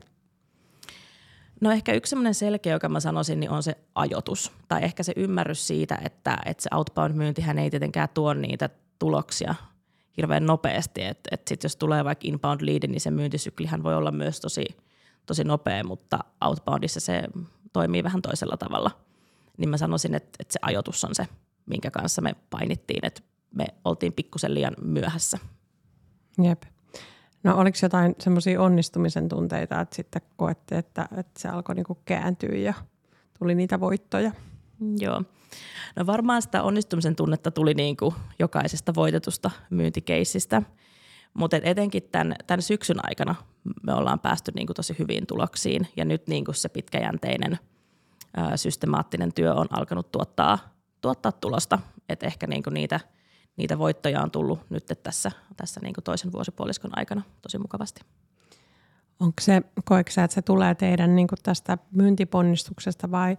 No 1.62 1.72
ehkä 1.72 1.94
yksi 1.94 2.10
sellainen 2.10 2.34
selkeä, 2.34 2.74
joka 2.74 2.89
mä 2.89 3.00
sanoisin, 3.00 3.39
niin 3.39 3.50
on 3.50 3.63
se 3.63 3.78
ajoitus. 3.96 4.52
Tai 4.67 4.84
ehkä 4.84 5.04
se 5.04 5.13
ymmärrys 5.15 5.67
siitä, 5.67 5.98
että, 6.06 6.38
että 6.46 6.63
se 6.63 6.70
outbound-myyntihän 6.76 7.60
ei 7.60 7.70
tietenkään 7.70 8.10
tuo 8.13 8.34
niitä 8.34 8.70
tuloksia 9.00 9.56
hirveän 10.17 10.46
nopeasti. 10.46 11.04
Että 11.04 11.30
et 11.32 11.48
sit 11.48 11.63
jos 11.63 11.76
tulee 11.76 12.06
vaikka 12.06 12.28
inbound 12.28 12.62
lead, 12.62 12.88
niin 12.88 13.02
se 13.02 13.12
myyntisyklihän 13.12 13.84
voi 13.84 13.96
olla 13.96 14.12
myös 14.12 14.39
tosi, 14.39 14.65
tosi 15.26 15.44
nopea, 15.44 15.84
mutta 15.84 16.20
outboundissa 16.41 17.00
se 17.00 17.24
toimii 17.74 18.04
vähän 18.04 18.22
toisella 18.22 18.58
tavalla. 18.58 18.91
Niin 19.58 19.70
mä 19.70 19.78
sanoisin, 19.78 20.15
että, 20.15 20.30
että 20.39 20.54
se 20.54 20.60
ajoitus 20.62 21.04
on 21.04 21.15
se, 21.15 21.28
minkä 21.65 21.91
kanssa 21.91 22.22
me 22.22 22.36
painittiin, 22.50 23.06
että 23.06 23.22
me 23.56 23.65
oltiin 23.86 24.13
pikkusen 24.13 24.54
liian 24.54 24.76
myöhässä. 24.82 25.38
Jep. 26.43 26.63
No 27.43 27.58
oliko 27.58 27.77
jotain 27.82 28.15
semmoisia 28.19 28.62
onnistumisen 28.62 29.30
tunteita, 29.30 29.82
että 29.82 29.95
sitten 29.95 30.21
koette, 30.38 30.77
että, 30.77 31.08
että 31.17 31.39
se 31.39 31.47
alkoi 31.47 31.75
niinku 31.75 31.97
kääntyä 32.06 32.56
ja 32.56 32.73
tuli 33.39 33.56
niitä 33.56 33.80
voittoja? 33.80 34.32
Joo. 34.99 35.23
No 35.95 36.06
varmaan 36.06 36.41
sitä 36.41 36.63
onnistumisen 36.63 37.15
tunnetta 37.15 37.51
tuli 37.51 37.73
niin 37.73 37.97
kuin 37.97 38.15
jokaisesta 38.39 38.95
voitetusta 38.95 39.51
myyntikeissistä, 39.69 40.62
mutta 41.34 41.58
etenkin 41.63 42.04
tämän, 42.12 42.36
tämän 42.47 42.62
syksyn 42.62 42.97
aikana 43.04 43.36
me 43.84 43.93
ollaan 43.93 44.19
päästy 44.19 44.51
niin 44.56 44.67
kuin 44.67 44.75
tosi 44.75 44.95
hyviin 44.99 45.27
tuloksiin 45.27 45.88
ja 45.95 46.06
nyt 46.06 46.27
niin 46.27 46.45
kuin 46.45 46.56
se 46.56 46.69
pitkäjänteinen 46.69 47.60
ää, 48.38 48.58
systemaattinen 48.58 49.34
työ 49.34 49.54
on 49.54 49.67
alkanut 49.69 50.12
tuottaa, 50.12 50.60
tuottaa 51.01 51.32
tulosta, 51.32 51.80
että 52.10 52.25
ehkä 52.25 52.47
niin 52.47 52.63
kuin 52.63 52.73
niitä, 52.73 52.99
niitä 53.62 53.78
voittoja 53.78 54.21
on 54.21 54.32
tullut 54.32 54.60
nyt 54.69 54.86
tässä, 55.04 55.32
tässä 55.58 55.80
niin 55.84 55.93
kuin 55.93 56.04
toisen 56.04 56.32
vuosipuoliskon 56.32 56.91
aikana 56.95 57.21
tosi 57.41 57.58
mukavasti. 57.58 58.02
Onko 59.19 59.34
se, 59.41 59.62
koetko 59.86 60.21
että 60.21 60.36
se 60.36 60.41
tulee 60.41 60.76
teidän 60.76 61.15
niin 61.15 61.28
kuin 61.28 61.39
tästä 61.43 61.78
myyntiponnistuksesta 61.91 63.12
vai 63.12 63.38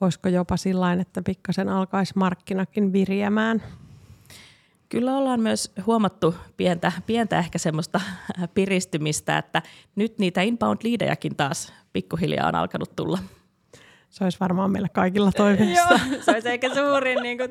olisiko 0.00 0.28
jopa 0.28 0.56
sillä 0.56 0.92
että 0.92 1.22
pikkasen 1.22 1.68
alkaisi 1.68 2.12
markkinakin 2.16 2.92
virjämään? 2.92 3.62
Kyllä 4.88 5.16
ollaan 5.16 5.40
myös 5.40 5.72
huomattu 5.86 6.34
pientä, 6.56 6.92
pientä 7.06 7.38
ehkä 7.38 7.58
semmoista 7.58 8.00
piristymistä, 8.54 9.38
että 9.38 9.62
nyt 9.96 10.18
niitä 10.18 10.42
inbound 10.42 10.78
liidejäkin 10.82 11.36
taas 11.36 11.72
pikkuhiljaa 11.92 12.48
on 12.48 12.54
alkanut 12.54 12.96
tulla. 12.96 13.18
Se 14.10 14.24
olisi 14.24 14.40
varmaan 14.40 14.70
meillä 14.70 14.88
kaikilla 14.88 15.32
toiveissa. 15.32 15.94
Joo, 15.94 16.20
se 16.20 16.30
olisi 16.30 16.48
ehkä 16.48 16.74
suurin 16.74 17.22
niin 17.22 17.38
kuin, 17.38 17.50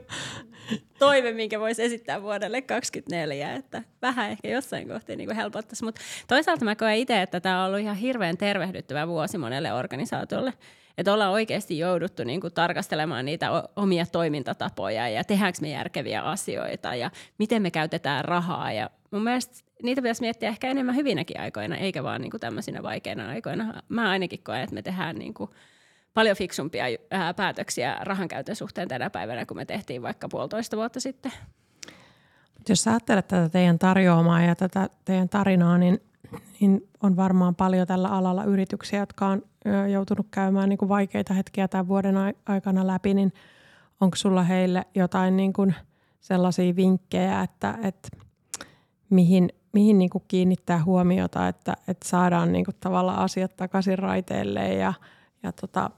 toive, 1.00 1.32
minkä 1.32 1.60
voisi 1.60 1.84
esittää 1.84 2.22
vuodelle 2.22 2.62
2024, 2.62 3.56
että 3.56 3.84
vähän 4.02 4.32
ehkä 4.32 4.48
jossain 4.48 4.88
kohtaa 4.88 5.16
niin 5.16 5.36
helpottaisi. 5.36 5.84
Mutta 5.84 6.02
toisaalta 6.28 6.66
mä 6.66 6.76
koen 6.76 6.98
itse, 6.98 7.22
että 7.22 7.40
tämä 7.40 7.62
on 7.62 7.68
ollut 7.68 7.82
ihan 7.82 7.96
hirveän 7.96 8.38
tervehdyttävä 8.38 9.08
vuosi 9.08 9.38
monelle 9.38 9.74
organisaatiolle 9.74 10.54
että 11.00 11.14
ollaan 11.14 11.32
oikeasti 11.32 11.78
jouduttu 11.78 12.24
niin 12.24 12.42
kuin 12.42 12.54
tarkastelemaan 12.54 13.26
niitä 13.26 13.50
omia 13.76 14.06
toimintatapoja 14.06 15.10
ja 15.10 15.24
tehdäänkö 15.24 15.60
me 15.62 15.70
järkeviä 15.70 16.22
asioita 16.22 16.96
ja 16.96 17.12
miten 17.38 17.62
me 17.62 17.72
käytetään 17.72 18.26
rahaa. 18.26 18.72
Ja 18.72 18.90
mun 19.12 19.24
mielestä 19.24 19.64
niitä 19.84 20.02
pitäisi 20.02 20.22
miettiä 20.22 20.50
ehkä 20.50 20.68
enemmän 20.68 20.96
hyvinäkin 20.96 21.40
aikoina, 21.40 21.78
eikä 21.78 22.04
vaan 22.04 22.22
niin 22.22 22.32
kuin 22.32 22.42
tämmöisinä 22.42 22.84
vaikeina 22.84 23.30
aikoina. 23.30 23.82
Mä 23.90 24.10
ainakin 24.10 24.44
koen, 24.44 24.62
että 24.62 24.74
me 24.74 24.82
tehdään 24.82 25.16
niin 25.16 25.34
kuin 25.34 25.50
paljon 26.14 26.38
fiksumpia 26.38 26.86
ää, 27.12 27.34
päätöksiä 27.34 27.98
rahankäytön 28.02 28.56
suhteen 28.56 28.88
tänä 28.88 29.10
päivänä, 29.10 29.46
kun 29.46 29.58
me 29.58 29.66
tehtiin 29.66 30.02
vaikka 30.02 30.28
puolitoista 30.30 30.78
vuotta 30.78 31.00
sitten. 31.00 31.32
Jos 32.70 32.88
ajattelet 32.88 33.28
tätä 33.28 33.50
teidän 33.50 33.80
tarjoamaa 33.80 34.42
ja 34.42 34.56
tätä 34.56 34.90
teidän 35.06 35.30
tarinaa, 35.30 35.78
niin 35.78 36.02
niin 36.60 36.88
on 37.04 37.16
varmaan 37.16 37.56
paljon 37.56 37.88
tällä 37.88 38.08
alalla 38.08 38.44
yrityksiä, 38.44 39.00
jotka 39.00 39.28
on 39.28 39.42
joutunut 39.92 40.28
käymään 40.32 40.70
niin 40.70 40.78
kuin 40.78 40.90
vaikeita 40.90 41.34
hetkiä 41.34 41.68
tämän 41.68 41.88
vuoden 41.88 42.16
aikana 42.46 42.88
läpi, 42.88 43.14
niin 43.14 43.34
onko 44.02 44.16
sulla 44.16 44.44
heille 44.44 44.86
jotain 44.96 45.38
niin 45.38 45.54
kuin 45.54 45.76
sellaisia 46.20 46.76
vinkkejä, 46.76 47.42
että, 47.42 47.78
että 47.84 48.10
mihin, 49.10 49.50
mihin 49.74 49.98
niin 49.98 50.10
kuin 50.10 50.24
kiinnittää 50.28 50.84
huomiota, 50.84 51.48
että, 51.48 51.74
että 51.88 52.10
saadaan 52.10 52.52
niin 52.52 52.66
kuin 52.66 52.76
tavallaan 52.80 53.20
asiat 53.20 53.56
takaisin 53.56 54.00
raiteille 54.00 54.74
ja, 54.74 54.94
ja 55.44 55.52
tota, 55.52 55.92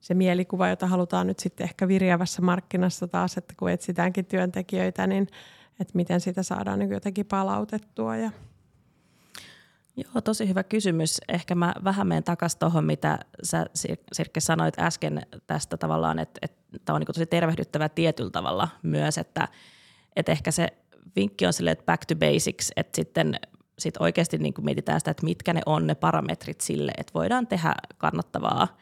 se 0.00 0.14
mielikuva, 0.14 0.68
jota 0.68 0.86
halutaan 0.86 1.26
nyt 1.26 1.38
sitten 1.38 1.64
ehkä 1.64 1.88
viriävässä 1.88 2.42
markkinassa 2.42 3.08
taas, 3.08 3.36
että 3.36 3.54
kun 3.56 3.70
etsitäänkin 3.70 4.26
työntekijöitä, 4.26 5.06
niin 5.06 5.28
että 5.80 5.92
miten 5.94 6.20
sitä 6.20 6.42
saadaan 6.42 6.78
niin 6.78 6.90
jotenkin 6.90 7.26
palautettua 7.26 8.16
ja– 8.16 8.30
Joo, 9.98 10.20
tosi 10.24 10.48
hyvä 10.48 10.62
kysymys. 10.62 11.20
Ehkä 11.28 11.54
mä 11.54 11.74
vähän 11.84 12.06
menen 12.06 12.24
takaisin 12.24 12.58
tuohon, 12.58 12.84
mitä 12.84 13.18
sä 13.42 13.66
Sirkke 14.12 14.40
sanoit 14.40 14.78
äsken 14.78 15.22
tästä 15.46 15.76
tavallaan, 15.76 16.18
että, 16.18 16.38
että 16.42 16.78
tämä 16.84 16.94
on 16.94 17.00
niin 17.00 17.06
tosi 17.06 17.26
tervehdyttävä 17.26 17.88
tietyllä 17.88 18.30
tavalla 18.30 18.68
myös, 18.82 19.18
että, 19.18 19.48
että 20.16 20.32
ehkä 20.32 20.50
se 20.50 20.68
vinkki 21.16 21.46
on 21.46 21.52
sille, 21.52 21.70
että 21.70 21.84
back 21.84 22.04
to 22.04 22.14
basics, 22.14 22.70
että 22.76 22.96
sitten 22.96 23.34
sit 23.78 23.96
oikeasti 23.96 24.38
niin 24.38 24.54
mietitään 24.62 25.00
sitä, 25.00 25.10
että 25.10 25.24
mitkä 25.24 25.52
ne 25.52 25.60
on 25.66 25.86
ne 25.86 25.94
parametrit 25.94 26.60
sille, 26.60 26.92
että 26.98 27.14
voidaan 27.14 27.46
tehdä 27.46 27.74
kannattavaa 27.98 28.76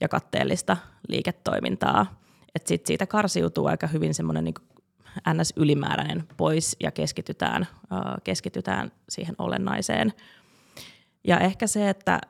ja 0.00 0.08
katteellista 0.08 0.76
liiketoimintaa. 1.08 2.20
Että 2.54 2.68
sit 2.68 2.86
siitä 2.86 3.06
karsiutuu 3.06 3.66
aika 3.66 3.86
hyvin 3.86 4.14
semmoinen 4.14 4.44
niin 4.44 4.54
NS-ylimääräinen 5.28 6.24
pois 6.36 6.76
ja 6.80 6.90
keskitytään, 6.90 7.66
keskitytään 8.24 8.92
siihen 9.08 9.34
olennaiseen– 9.38 10.12
ja 11.26 11.38
ehkä 11.38 11.66
se, 11.66 11.88
että 11.88 12.20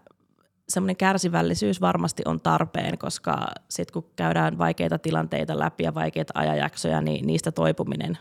semmoinen 0.69 0.97
kärsivällisyys 0.97 1.81
varmasti 1.81 2.23
on 2.25 2.41
tarpeen, 2.41 2.99
koska 2.99 3.47
sitten 3.69 3.93
kun 3.93 4.11
käydään 4.17 4.59
vaikeita 4.59 4.99
tilanteita 4.99 5.59
läpi 5.59 5.85
ja 5.85 5.95
vaikeita 5.95 6.33
ajanjaksoja, 6.37 7.01
niin 7.01 7.27
niistä 7.27 7.53
toipuminen 7.53 8.19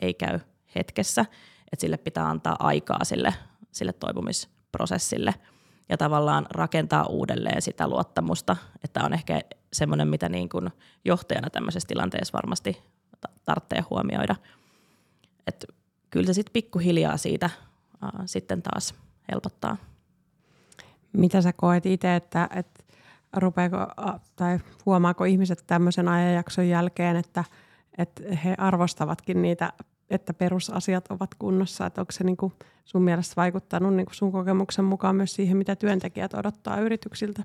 ei 0.00 0.14
käy 0.14 0.40
hetkessä. 0.74 1.20
Että 1.72 1.80
sille 1.80 1.96
pitää 1.96 2.28
antaa 2.28 2.56
aikaa 2.58 3.04
sille, 3.04 3.34
sille 3.72 3.92
toipumisprosessille 3.92 5.34
ja 5.88 5.96
tavallaan 5.96 6.46
rakentaa 6.50 7.06
uudelleen 7.06 7.62
sitä 7.62 7.88
luottamusta, 7.88 8.56
että 8.84 9.04
on 9.04 9.12
ehkä 9.12 9.40
semmoinen, 9.72 10.08
mitä 10.08 10.28
niin 10.28 10.48
kuin 10.48 10.70
johtajana 11.04 11.50
tämmöisessä 11.50 11.88
tilanteessa 11.88 12.32
varmasti 12.32 12.82
tarvitsee 13.44 13.80
huomioida. 13.90 14.36
Että 15.46 15.66
kyllä 16.10 16.26
se 16.26 16.32
sitten 16.32 16.52
pikkuhiljaa 16.52 17.16
siitä 17.16 17.46
äh, 17.46 18.10
sitten 18.26 18.62
taas 18.62 18.94
helpottaa. 19.32 19.76
Mitä 21.12 21.42
sä 21.42 21.52
koet 21.52 21.86
itse, 21.86 22.16
että, 22.16 22.48
että 22.54 22.84
rupeako, 23.36 23.76
tai 24.36 24.58
huomaako 24.86 25.24
ihmiset 25.24 25.64
tämmöisen 25.66 26.08
ajanjakson 26.08 26.68
jälkeen, 26.68 27.16
että, 27.16 27.44
että 27.98 28.22
he 28.44 28.54
arvostavatkin 28.58 29.42
niitä, 29.42 29.72
että 30.10 30.34
perusasiat 30.34 31.10
ovat 31.10 31.34
kunnossa, 31.34 31.86
että 31.86 32.00
onko 32.00 32.12
se 32.12 32.24
niin 32.24 32.36
kuin 32.36 32.52
sun 32.84 33.02
mielestä 33.02 33.36
vaikuttanut 33.36 33.94
niin 33.94 34.06
kuin 34.06 34.14
sun 34.14 34.32
kokemuksen 34.32 34.84
mukaan 34.84 35.16
myös 35.16 35.34
siihen, 35.34 35.56
mitä 35.56 35.76
työntekijät 35.76 36.34
odottaa 36.34 36.80
yrityksiltä? 36.80 37.42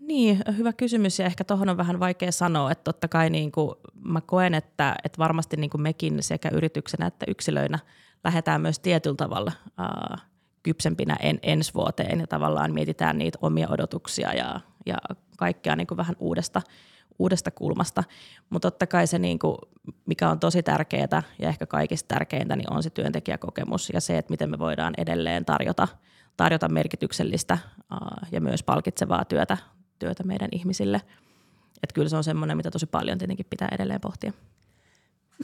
Niin, 0.00 0.40
hyvä 0.56 0.72
kysymys. 0.72 1.18
Ja 1.18 1.26
ehkä 1.26 1.44
tuohon 1.44 1.68
on 1.68 1.76
vähän 1.76 2.00
vaikea 2.00 2.32
sanoa, 2.32 2.70
että 2.72 2.84
totta 2.84 3.08
kai 3.08 3.30
niin 3.30 3.52
kuin 3.52 3.74
mä 4.04 4.20
koen, 4.20 4.54
että, 4.54 4.96
että 5.04 5.18
varmasti 5.18 5.56
niin 5.56 5.70
kuin 5.70 5.82
mekin 5.82 6.22
sekä 6.22 6.48
yrityksenä 6.52 7.06
että 7.06 7.26
yksilöinä 7.28 7.78
lähdetään 8.24 8.60
myös 8.60 8.78
tietyllä 8.78 9.16
tavalla 9.16 9.52
äh, 9.80 10.22
kypsempinä 10.62 11.16
en, 11.20 11.38
ensi 11.42 11.74
vuoteen. 11.74 12.20
Ja 12.20 12.26
tavallaan 12.26 12.74
mietitään 12.74 13.18
niitä 13.18 13.38
omia 13.42 13.68
odotuksia 13.70 14.34
ja, 14.34 14.60
ja 14.86 14.96
kaikkea 15.36 15.76
niin 15.76 15.86
kuin 15.86 15.98
vähän 15.98 16.16
uudesta, 16.18 16.62
uudesta 17.18 17.50
kulmasta. 17.50 18.04
Mutta 18.50 18.70
totta 18.70 18.86
kai 18.86 19.06
se, 19.06 19.18
niin 19.18 19.38
kuin, 19.38 19.56
mikä 20.06 20.30
on 20.30 20.40
tosi 20.40 20.62
tärkeää 20.62 21.22
ja 21.38 21.48
ehkä 21.48 21.66
kaikista 21.66 22.14
tärkeintä, 22.14 22.56
niin 22.56 22.72
on 22.72 22.82
se 22.82 22.90
työntekijäkokemus 22.90 23.90
ja 23.94 24.00
se, 24.00 24.18
että 24.18 24.30
miten 24.30 24.50
me 24.50 24.58
voidaan 24.58 24.94
edelleen 24.98 25.44
tarjota, 25.44 25.88
tarjota 26.36 26.68
merkityksellistä 26.68 27.58
uh, 27.92 28.28
ja 28.32 28.40
myös 28.40 28.62
palkitsevaa 28.62 29.24
työtä, 29.24 29.56
työtä 29.98 30.24
meidän 30.24 30.48
ihmisille. 30.52 31.00
Että 31.82 31.94
kyllä 31.94 32.08
se 32.08 32.16
on 32.16 32.24
semmoinen, 32.24 32.56
mitä 32.56 32.70
tosi 32.70 32.86
paljon 32.86 33.18
tietenkin 33.18 33.46
pitää 33.50 33.68
edelleen 33.72 34.00
pohtia. 34.00 34.32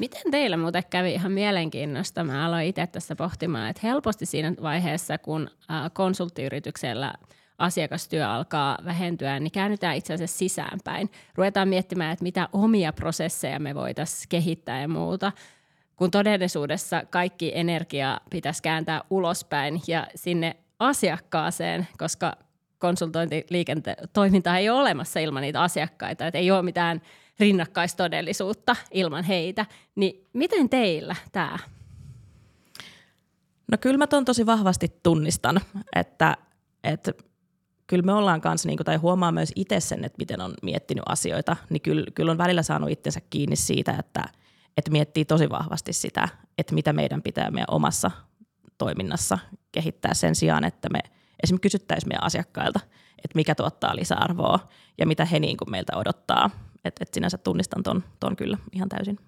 Miten 0.00 0.30
teillä 0.30 0.56
muuten 0.56 0.82
kävi 0.90 1.14
ihan 1.14 1.32
mielenkiinnosta? 1.32 2.24
Mä 2.24 2.46
aloin 2.46 2.66
itse 2.66 2.86
tässä 2.86 3.16
pohtimaan, 3.16 3.70
että 3.70 3.80
helposti 3.82 4.26
siinä 4.26 4.54
vaiheessa, 4.62 5.18
kun 5.18 5.50
konsulttiyrityksellä 5.92 7.14
asiakastyö 7.58 8.28
alkaa 8.28 8.78
vähentyä, 8.84 9.40
niin 9.40 9.52
käännytään 9.52 9.96
itse 9.96 10.14
asiassa 10.14 10.38
sisäänpäin. 10.38 11.10
Ruvetaan 11.34 11.68
miettimään, 11.68 12.12
että 12.12 12.22
mitä 12.22 12.48
omia 12.52 12.92
prosesseja 12.92 13.60
me 13.60 13.74
voitaisiin 13.74 14.28
kehittää 14.28 14.80
ja 14.80 14.88
muuta, 14.88 15.32
kun 15.96 16.10
todellisuudessa 16.10 17.02
kaikki 17.10 17.52
energia 17.54 18.20
pitäisi 18.30 18.62
kääntää 18.62 19.02
ulospäin 19.10 19.80
ja 19.86 20.06
sinne 20.14 20.56
asiakkaaseen, 20.78 21.88
koska 21.98 22.32
konsultointiliiketoiminta 22.78 24.58
ei 24.58 24.70
ole 24.70 24.80
olemassa 24.80 25.20
ilman 25.20 25.42
niitä 25.42 25.62
asiakkaita, 25.62 26.26
että 26.26 26.38
ei 26.38 26.50
ole 26.50 26.62
mitään– 26.62 27.00
rinnakkaistodellisuutta 27.40 28.76
ilman 28.90 29.24
heitä. 29.24 29.66
Niin 29.94 30.26
miten 30.32 30.68
teillä 30.68 31.16
tämä? 31.32 31.58
No 33.70 33.78
kyllä 33.80 33.98
mä 33.98 34.06
tosi 34.24 34.46
vahvasti 34.46 34.88
tunnistan, 35.02 35.60
että, 35.96 36.36
että 36.84 37.12
kyllä 37.86 38.02
me 38.02 38.12
ollaan 38.12 38.40
kanssa, 38.40 38.68
niin 38.68 38.76
kuin, 38.76 38.84
tai 38.84 38.96
huomaa 38.96 39.32
myös 39.32 39.52
itse 39.56 39.80
sen, 39.80 40.04
että 40.04 40.18
miten 40.18 40.40
on 40.40 40.54
miettinyt 40.62 41.04
asioita, 41.06 41.56
niin 41.70 41.80
kyllä, 41.80 42.04
kyllä 42.14 42.32
on 42.32 42.38
välillä 42.38 42.62
saanut 42.62 42.90
itsensä 42.90 43.20
kiinni 43.30 43.56
siitä, 43.56 43.96
että, 43.98 44.24
että 44.76 44.90
miettii 44.90 45.24
tosi 45.24 45.50
vahvasti 45.50 45.92
sitä, 45.92 46.28
että 46.58 46.74
mitä 46.74 46.92
meidän 46.92 47.22
pitää 47.22 47.50
meidän 47.50 47.70
omassa 47.70 48.10
toiminnassa 48.78 49.38
kehittää 49.72 50.14
sen 50.14 50.34
sijaan, 50.34 50.64
että 50.64 50.88
me 50.88 51.00
esimerkiksi 51.42 51.62
kysyttäisiin 51.62 52.08
meidän 52.08 52.24
asiakkailta, 52.24 52.80
että 53.24 53.36
mikä 53.36 53.54
tuottaa 53.54 53.96
lisäarvoa 53.96 54.68
ja 54.98 55.06
mitä 55.06 55.24
he 55.24 55.38
niin 55.38 55.56
kuin 55.56 55.70
meiltä 55.70 55.96
odottaa. 55.96 56.50
Että 56.84 57.02
et 57.02 57.14
sinänsä 57.14 57.38
tunnistan 57.38 57.82
ton, 57.82 58.04
ton 58.20 58.36
kyllä 58.36 58.58
ihan 58.72 58.88
täysin. 58.88 59.18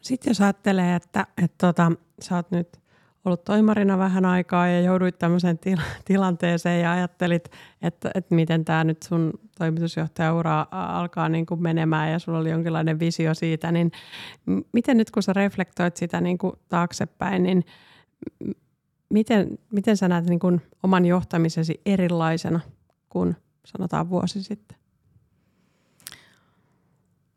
Sitten 0.00 0.30
jos 0.30 0.40
ajattelee, 0.40 0.94
että, 0.94 1.26
että 1.42 1.66
tota, 1.66 1.92
sä 2.20 2.36
oot 2.36 2.50
nyt 2.50 2.80
ollut 3.24 3.44
toimarina 3.44 3.98
vähän 3.98 4.24
aikaa 4.24 4.68
ja 4.68 4.80
jouduit 4.80 5.18
tämmöiseen 5.18 5.58
til- 5.58 5.82
tilanteeseen 6.04 6.82
ja 6.82 6.92
ajattelit, 6.92 7.50
että, 7.82 8.10
että 8.14 8.34
miten 8.34 8.64
tämä 8.64 8.84
nyt 8.84 9.02
sun 9.02 9.32
toimitusjohtajaura 9.58 10.66
alkaa 10.70 11.28
niin 11.28 11.46
kuin 11.46 11.62
menemään 11.62 12.12
ja 12.12 12.18
sulla 12.18 12.38
oli 12.38 12.50
jonkinlainen 12.50 12.98
visio 12.98 13.34
siitä, 13.34 13.72
niin 13.72 13.92
miten 14.72 14.96
nyt 14.96 15.10
kun 15.10 15.22
sä 15.22 15.32
reflektoit 15.32 15.96
sitä 15.96 16.20
niin 16.20 16.38
kuin 16.38 16.52
taaksepäin, 16.68 17.42
niin 17.42 17.64
miten, 19.08 19.58
miten 19.72 19.96
sä 19.96 20.08
näet 20.08 20.24
niin 20.26 20.40
kuin 20.40 20.62
oman 20.82 21.06
johtamisesi 21.06 21.80
erilaisena 21.86 22.60
kuin 23.08 23.36
sanotaan 23.64 24.10
vuosi 24.10 24.42
sitten? 24.42 24.78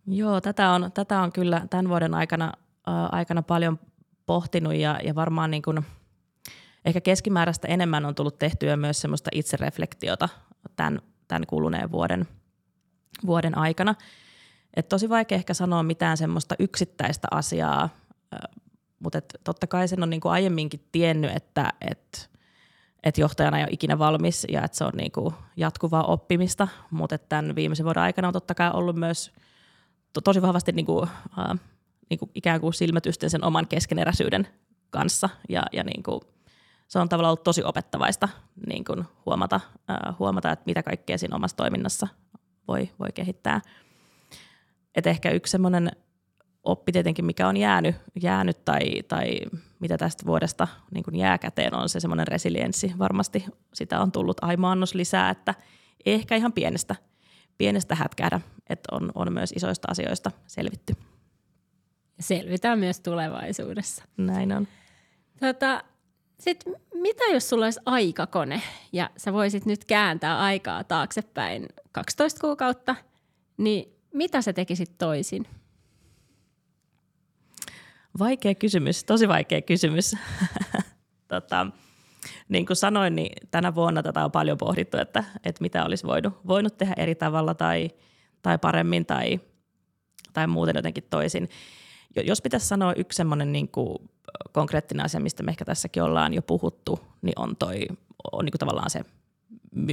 Joo, 0.07 0.41
tätä 0.41 0.71
on, 0.71 0.91
tätä 0.93 1.21
on 1.21 1.31
kyllä 1.31 1.67
tämän 1.69 1.89
vuoden 1.89 2.13
aikana, 2.13 2.45
äh, 2.87 2.93
aikana 3.11 3.41
paljon 3.41 3.79
pohtinut 4.25 4.73
ja, 4.73 4.99
ja 5.03 5.15
varmaan 5.15 5.51
niin 5.51 5.63
kuin, 5.63 5.85
ehkä 6.85 7.01
keskimääräistä 7.01 7.67
enemmän 7.67 8.05
on 8.05 8.15
tullut 8.15 8.39
tehtyä 8.39 8.77
myös 8.77 9.01
semmoista 9.01 9.29
itsereflektiota 9.33 10.29
tämän, 10.75 11.01
tämän 11.27 11.47
kuluneen 11.47 11.91
vuoden, 11.91 12.27
vuoden 13.25 13.57
aikana. 13.57 13.95
Et 14.75 14.89
tosi 14.89 15.09
vaikea 15.09 15.35
ehkä 15.35 15.53
sanoa 15.53 15.83
mitään 15.83 16.17
semmoista 16.17 16.55
yksittäistä 16.59 17.27
asiaa, 17.31 17.89
mutta 18.99 19.17
et 19.17 19.33
totta 19.43 19.67
kai 19.67 19.87
sen 19.87 20.03
on 20.03 20.09
niin 20.09 20.21
kuin 20.21 20.31
aiemminkin 20.31 20.87
tiennyt, 20.91 21.31
että 21.35 21.69
et, 21.91 22.29
et 23.03 23.17
johtajana 23.17 23.57
ei 23.57 23.63
ole 23.63 23.71
ikinä 23.71 23.99
valmis 23.99 24.47
ja 24.49 24.63
että 24.63 24.77
se 24.77 24.83
on 24.83 24.93
niin 24.97 25.11
kuin 25.11 25.35
jatkuvaa 25.57 26.03
oppimista, 26.03 26.67
mutta 26.91 27.17
tämän 27.17 27.55
viimeisen 27.55 27.85
vuoden 27.85 28.03
aikana 28.03 28.27
on 28.27 28.33
totta 28.33 28.55
kai 28.55 28.71
ollut 28.73 28.95
myös– 28.95 29.31
to, 30.13 30.21
tosi 30.21 30.41
vahvasti 30.41 30.71
niin 30.71 30.85
kuin, 30.85 31.09
äh, 31.39 31.59
niin 32.09 32.19
kuin 32.19 32.31
ikään 32.35 32.61
kuin 32.61 32.73
silmätysten 32.73 33.29
sen 33.29 33.43
oman 33.43 33.67
keskeneräisyyden 33.67 34.47
kanssa 34.89 35.29
ja, 35.49 35.63
ja 35.71 35.83
niin 35.83 36.03
kuin, 36.03 36.21
se 36.87 36.99
on 36.99 37.09
tavallaan 37.09 37.29
ollut 37.29 37.43
tosi 37.43 37.63
opettavaista 37.63 38.29
niin 38.67 38.85
kuin 38.85 39.05
huomata, 39.25 39.59
äh, 39.89 40.19
huomata, 40.19 40.51
että 40.51 40.63
mitä 40.65 40.83
kaikkea 40.83 41.17
siinä 41.17 41.35
omassa 41.35 41.57
toiminnassa 41.57 42.07
voi, 42.67 42.89
voi 42.99 43.09
kehittää. 43.13 43.61
Et 44.95 45.07
ehkä 45.07 45.31
yksi 45.31 45.51
semmoinen 45.51 45.91
oppi 46.63 46.91
tietenkin, 46.91 47.25
mikä 47.25 47.47
on 47.47 47.57
jäänyt, 47.57 47.95
jäänyt 48.21 48.65
tai, 48.65 49.03
tai 49.07 49.39
mitä 49.79 49.97
tästä 49.97 50.25
vuodesta 50.25 50.67
niin 50.93 51.03
kuin 51.03 51.15
jää 51.15 51.37
käteen, 51.37 51.75
on 51.75 51.89
se 51.89 51.99
semmoinen 51.99 52.27
resilienssi. 52.27 52.93
Varmasti 52.99 53.45
sitä 53.73 54.01
on 54.01 54.11
tullut 54.11 54.43
aimaannos 54.43 54.95
lisää, 54.95 55.29
että 55.29 55.55
ehkä 56.05 56.35
ihan 56.35 56.53
pienestä– 56.53 56.95
pienestä 57.57 57.95
hätkähdä, 57.95 58.41
että 58.69 58.95
on, 58.95 59.11
on 59.15 59.33
myös 59.33 59.51
isoista 59.55 59.87
asioista 59.91 60.31
selvitty. 60.47 60.93
Selvitään 62.23 62.79
myös 62.79 62.99
tulevaisuudessa. 62.99 64.03
Näin 64.17 64.51
on. 64.51 64.67
Tota, 65.39 65.83
sit, 66.39 66.63
mitä 66.93 67.23
jos 67.33 67.49
sulla 67.49 67.65
olisi 67.65 67.79
aikakone 67.85 68.61
ja 68.93 69.09
sä 69.17 69.33
voisit 69.33 69.65
nyt 69.65 69.85
kääntää 69.85 70.39
aikaa 70.39 70.83
taaksepäin 70.83 71.65
12 71.91 72.39
kuukautta, 72.41 72.95
niin 73.57 73.93
mitä 74.13 74.41
sä 74.41 74.53
tekisit 74.53 74.97
toisin? 74.97 75.47
Vaikea 78.19 78.55
kysymys, 78.55 79.03
tosi 79.03 79.27
vaikea 79.27 79.61
kysymys. 79.61 80.15
tota, 81.27 81.67
niin 82.49 82.65
kuin 82.65 82.77
sanoin, 82.77 83.15
niin 83.15 83.47
tänä 83.51 83.75
vuonna 83.75 84.03
tätä 84.03 84.25
on 84.25 84.31
paljon 84.31 84.57
pohdittu, 84.57 84.97
että, 84.97 85.23
että 85.43 85.61
mitä 85.61 85.85
olisi 85.85 86.07
voinut, 86.07 86.33
voinut 86.47 86.77
tehdä 86.77 86.93
eri 86.97 87.15
tavalla 87.15 87.53
tai, 87.53 87.89
tai 88.41 88.57
paremmin 88.57 89.05
tai, 89.05 89.39
tai 90.33 90.47
muuten 90.47 90.75
jotenkin 90.75 91.03
toisin. 91.09 91.49
Jos 92.15 92.41
pitäisi 92.41 92.67
sanoa 92.67 92.93
yksi 92.93 93.17
semmoinen 93.17 93.51
niin 93.51 93.67
kuin 93.67 94.09
konkreettinen 94.51 95.05
asia, 95.05 95.19
mistä 95.19 95.43
me 95.43 95.51
ehkä 95.51 95.65
tässäkin 95.65 96.03
ollaan 96.03 96.33
jo 96.33 96.41
puhuttu, 96.41 96.99
niin 97.21 97.39
on, 97.39 97.55
toi, 97.55 97.87
on 98.31 98.45
niin 98.45 98.51
kuin 98.51 98.59
tavallaan 98.59 98.89
se 98.89 99.05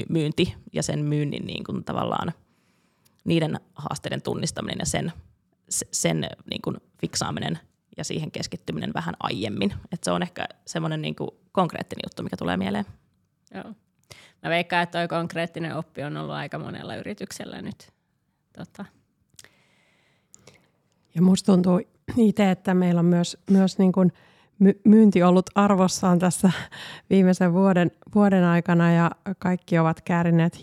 myynti 0.08 0.54
ja 0.72 0.82
sen 0.82 1.04
myynnin 1.04 1.46
niin 1.46 1.64
kuin 1.64 1.84
tavallaan 1.84 2.32
niiden 3.24 3.60
haasteiden 3.74 4.22
tunnistaminen 4.22 4.78
ja 4.78 4.86
sen, 4.86 5.12
sen 5.92 6.26
niin 6.50 6.62
kuin 6.62 6.76
fiksaaminen 7.00 7.58
ja 7.96 8.04
siihen 8.04 8.30
keskittyminen 8.30 8.94
vähän 8.94 9.14
aiemmin. 9.20 9.74
Et 9.92 10.04
se 10.04 10.10
on 10.10 10.22
ehkä 10.22 10.48
semmoinen 10.66 11.02
niin 11.02 11.16
kuin 11.16 11.30
konkreettinen 11.52 12.02
juttu, 12.06 12.22
mikä 12.22 12.36
tulee 12.36 12.56
mieleen. 12.56 12.84
Joo. 13.54 13.74
Mä 14.42 14.50
veikkaan, 14.50 14.82
että 14.82 14.98
tuo 14.98 15.18
konkreettinen 15.18 15.76
oppi 15.76 16.02
on 16.02 16.16
ollut 16.16 16.34
aika 16.34 16.58
monella 16.58 16.96
yrityksellä 16.96 17.62
nyt. 17.62 17.92
Tota. 18.58 18.84
Ja 21.14 21.22
musta 21.22 21.52
tuntuu 21.52 21.80
itse, 22.16 22.50
että 22.50 22.74
meillä 22.74 22.98
on 22.98 23.04
myös, 23.04 23.38
myös 23.50 23.78
niin 23.78 23.92
kuin 23.92 24.12
myynti 24.84 25.22
ollut 25.22 25.50
arvossaan 25.54 26.18
tässä 26.18 26.52
viimeisen 27.10 27.52
vuoden, 27.52 27.90
vuoden 28.14 28.44
aikana 28.44 28.92
ja 28.92 29.10
kaikki 29.38 29.78
ovat 29.78 30.00
käärineet 30.00 30.62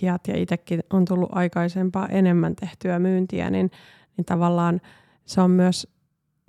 hiat 0.00 0.28
ja 0.28 0.36
itsekin 0.36 0.80
on 0.90 1.04
tullut 1.04 1.28
aikaisempaa 1.32 2.08
enemmän 2.08 2.56
tehtyä 2.56 2.98
myyntiä, 2.98 3.50
niin, 3.50 3.70
niin 4.16 4.24
tavallaan 4.24 4.80
se 5.24 5.40
on 5.40 5.50
myös 5.50 5.88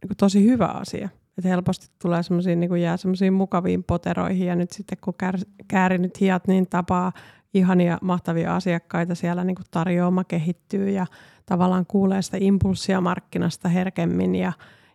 niin 0.01 0.07
kuin 0.07 0.17
tosi 0.17 0.43
hyvä 0.43 0.67
asia. 0.67 1.09
Että 1.37 1.49
helposti 1.49 1.87
tulee 2.01 2.23
semmoisia, 2.23 2.55
niin 2.55 2.81
jää 2.81 2.97
semmoisiin 2.97 3.33
mukaviin 3.33 3.83
poteroihin 3.83 4.47
ja 4.47 4.55
nyt 4.55 4.71
sitten 4.71 4.97
kun 5.01 5.13
kär, 5.17 5.37
käärinyt 5.67 6.21
hiat, 6.21 6.47
niin 6.47 6.67
tapaa 6.69 7.11
ihania 7.53 7.97
mahtavia 8.01 8.55
asiakkaita 8.55 9.15
siellä 9.15 9.43
niin 9.43 9.55
kuin 9.55 9.65
tarjoama 9.71 10.23
kehittyy 10.23 10.89
ja 10.89 11.05
tavallaan 11.45 11.85
kuulee 11.85 12.21
sitä 12.21 12.37
impulssia 12.39 13.01
markkinasta 13.01 13.69
herkemmin 13.69 14.35
ja, 14.35 14.53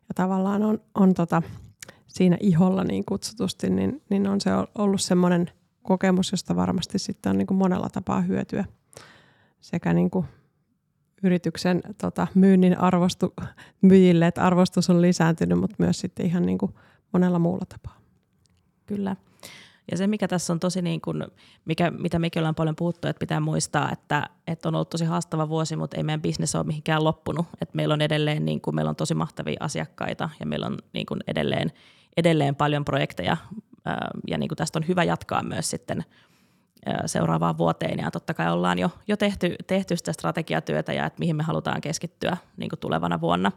ja 0.09 0.15
tavallaan 0.15 0.63
on, 0.63 0.81
on 0.95 1.15
tota, 1.15 1.43
siinä 2.07 2.37
iholla 2.41 2.85
niin 2.85 3.05
kutsutusti, 3.05 3.71
niin, 3.71 4.03
niin 4.11 4.27
on 4.27 4.41
se 4.41 4.51
ollut 4.75 5.01
semmoinen 5.01 5.51
kokemus, 5.83 6.33
josta 6.33 6.57
varmasti 6.57 6.99
sitten 6.99 7.31
on 7.31 7.39
niin 7.39 7.47
kuin 7.47 7.59
monella 7.59 7.89
tapaa 7.89 8.21
hyötyä 8.21 8.65
sekä 9.61 9.95
niin 9.95 10.11
kuin 10.11 10.27
yrityksen 11.23 11.81
tota, 11.99 12.27
myynnin 12.35 12.79
arvostu, 12.79 13.35
myyjille, 13.83 14.27
että 14.27 14.47
arvostus 14.47 14.91
on 14.91 15.03
lisääntynyt, 15.03 15.59
mutta 15.59 15.77
myös 15.79 16.01
sitten 16.01 16.27
ihan 16.27 16.47
niin 16.47 16.59
kuin 16.59 16.75
monella 17.13 17.39
muulla 17.39 17.65
tapaa. 17.69 17.99
Kyllä. 18.87 19.17
Ja 19.91 19.97
se, 19.97 20.07
mikä 20.07 20.29
tässä 20.29 20.53
on 20.53 20.61
tosi, 20.61 20.83
niin 20.83 21.01
kuin, 21.01 21.25
mikä, 21.65 21.91
mitä 21.91 22.19
mekin 22.19 22.41
ollaan 22.41 22.55
paljon 22.55 22.77
puhuttu, 22.77 23.09
että 23.09 23.21
pitää 23.21 23.41
muistaa, 23.41 23.93
että, 23.93 24.29
että 24.47 24.69
on 24.69 24.75
ollut 24.75 24.91
tosi 24.91 25.05
haastava 25.05 25.49
vuosi, 25.49 25.77
mutta 25.77 25.97
ei 25.97 26.03
meidän 26.03 26.23
bisnes 26.23 26.55
ole 26.55 26.65
mihinkään 26.65 27.05
loppunut. 27.05 27.47
Että 27.61 27.77
meillä 27.77 27.95
on 27.95 28.01
edelleen 28.01 28.45
niin 28.45 28.61
kuin, 28.61 28.75
meillä 28.75 28.89
on 28.89 28.97
tosi 28.97 29.15
mahtavia 29.15 29.57
asiakkaita 29.61 30.31
ja 30.41 30.47
meillä 30.47 30.67
on 30.67 30.79
niin 30.93 31.07
kuin 31.07 31.21
edelleen, 31.27 31.73
edelleen 32.17 32.57
paljon 32.57 32.85
projekteja. 32.85 33.37
Ja 34.27 34.39
niin 34.39 34.49
kuin 34.49 34.57
tästä 34.57 34.79
on 34.79 34.89
hyvä 34.89 35.05
jatkaa 35.05 35.43
myös 35.43 35.71
sitten 35.71 36.05
seuraavaan 37.07 37.59
vuoteen. 37.59 37.99
Ja 37.99 38.11
totta 38.11 38.35
kai 38.35 38.53
ollaan 38.53 38.79
jo, 38.79 38.91
jo 39.09 39.17
tehty, 39.17 39.57
tehty 39.67 39.97
sitä 39.97 40.13
strategiatyötä 40.13 40.93
ja 40.93 41.07
että 41.07 41.21
mihin 41.21 41.37
me 41.37 41.43
halutaan 41.43 41.81
keskittyä 41.81 42.37
niin 42.57 42.69
kuin 42.69 42.81
tulevana 42.81 43.21
vuonna. 43.21 43.53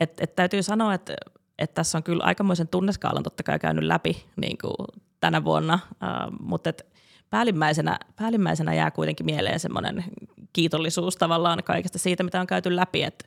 Et, 0.00 0.20
et 0.20 0.36
täytyy 0.36 0.62
sanoa, 0.62 0.94
että 0.94 1.14
että 1.60 1.74
tässä 1.74 1.98
on 1.98 2.02
kyllä 2.02 2.24
aikamoisen 2.24 2.68
tunneskaalan 2.68 3.22
totta 3.22 3.42
kai 3.42 3.58
käynyt 3.58 3.84
läpi 3.84 4.24
niin 4.36 4.58
kuin 4.58 5.02
tänä 5.20 5.44
vuonna, 5.44 5.78
uh, 5.92 6.38
mutta 6.40 6.70
et 6.70 6.86
päällimmäisenä, 7.30 7.98
päällimmäisenä 8.16 8.74
jää 8.74 8.90
kuitenkin 8.90 9.26
mieleen 9.26 9.60
semmoinen 9.60 10.04
kiitollisuus 10.52 11.16
tavallaan 11.16 11.64
kaikesta 11.64 11.98
siitä, 11.98 12.22
mitä 12.22 12.40
on 12.40 12.46
käyty 12.46 12.76
läpi, 12.76 13.02
että 13.02 13.24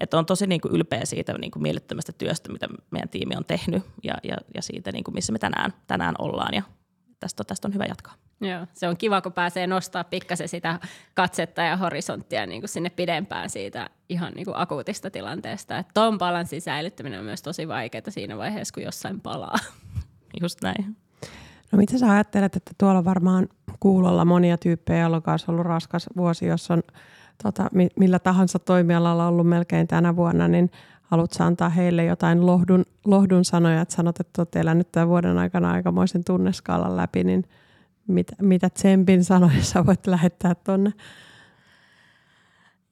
että 0.00 0.18
on 0.18 0.26
tosi 0.26 0.46
niin 0.46 0.60
kuin 0.60 0.74
ylpeä 0.74 1.04
siitä 1.04 1.38
niin 1.38 1.50
kuin 1.50 1.62
mielettömästä 1.62 2.12
työstä, 2.12 2.52
mitä 2.52 2.68
meidän 2.90 3.08
tiimi 3.08 3.36
on 3.36 3.44
tehnyt 3.44 3.82
ja, 4.02 4.14
ja, 4.22 4.36
ja 4.54 4.62
siitä, 4.62 4.92
niin 4.92 5.04
kuin 5.04 5.14
missä 5.14 5.32
me 5.32 5.38
tänään, 5.38 5.72
tänään 5.86 6.14
ollaan 6.18 6.54
ja 6.54 6.62
tästä, 7.20 7.44
tästä 7.44 7.68
on 7.68 7.74
hyvä 7.74 7.84
jatkaa. 7.84 8.14
Joo, 8.40 8.66
se 8.74 8.88
on 8.88 8.96
kiva, 8.96 9.20
kun 9.20 9.32
pääsee 9.32 9.66
nostaa 9.66 10.04
pikkasen 10.04 10.48
sitä 10.48 10.78
katsetta 11.14 11.62
ja 11.62 11.76
horisonttia 11.76 12.46
niin 12.46 12.60
kuin 12.60 12.68
sinne 12.68 12.90
pidempään 12.90 13.50
siitä 13.50 13.90
ihan 14.08 14.32
niin 14.32 14.44
kuin 14.44 14.56
akuutista 14.56 15.10
tilanteesta. 15.10 15.78
Että 15.78 15.90
tuon 15.94 16.18
balanssin 16.18 16.60
säilyttäminen 16.60 17.18
on 17.18 17.24
myös 17.24 17.42
tosi 17.42 17.68
vaikeaa 17.68 18.02
siinä 18.08 18.36
vaiheessa, 18.36 18.74
kun 18.74 18.82
jossain 18.82 19.20
palaa. 19.20 19.56
Just 20.42 20.62
näin. 20.62 20.96
No 21.72 21.78
mitä 21.78 21.98
sä 21.98 22.10
ajattelet, 22.10 22.56
että 22.56 22.70
tuolla 22.78 23.04
varmaan 23.04 23.48
kuulolla 23.80 24.24
monia 24.24 24.58
tyyppejä, 24.58 25.00
joilla 25.00 25.22
on 25.26 25.38
ollut 25.48 25.66
raskas 25.66 26.06
vuosi, 26.16 26.46
jos 26.46 26.70
on 26.70 26.82
tota, 27.42 27.70
millä 27.96 28.18
tahansa 28.18 28.58
toimialalla 28.58 29.26
ollut 29.26 29.48
melkein 29.48 29.88
tänä 29.88 30.16
vuonna, 30.16 30.48
niin 30.48 30.70
haluatko 31.06 31.44
antaa 31.44 31.68
heille 31.68 32.04
jotain 32.04 32.46
lohdun, 32.46 32.84
lohdun 33.04 33.44
sanoja, 33.44 33.80
että 33.80 33.94
sanot, 33.94 34.20
että 34.20 34.42
olet 34.42 34.56
elänyt 34.56 34.92
tämän 34.92 35.08
vuoden 35.08 35.38
aikana 35.38 35.72
aikamoisen 35.72 36.24
tunneskaalan 36.24 36.96
läpi, 36.96 37.24
niin 37.24 37.44
mit, 38.06 38.26
mitä 38.42 38.70
tsempin 38.70 39.24
sanoja 39.24 39.62
sä 39.62 39.86
voit 39.86 40.06
lähettää 40.06 40.54
tuonne? 40.54 40.92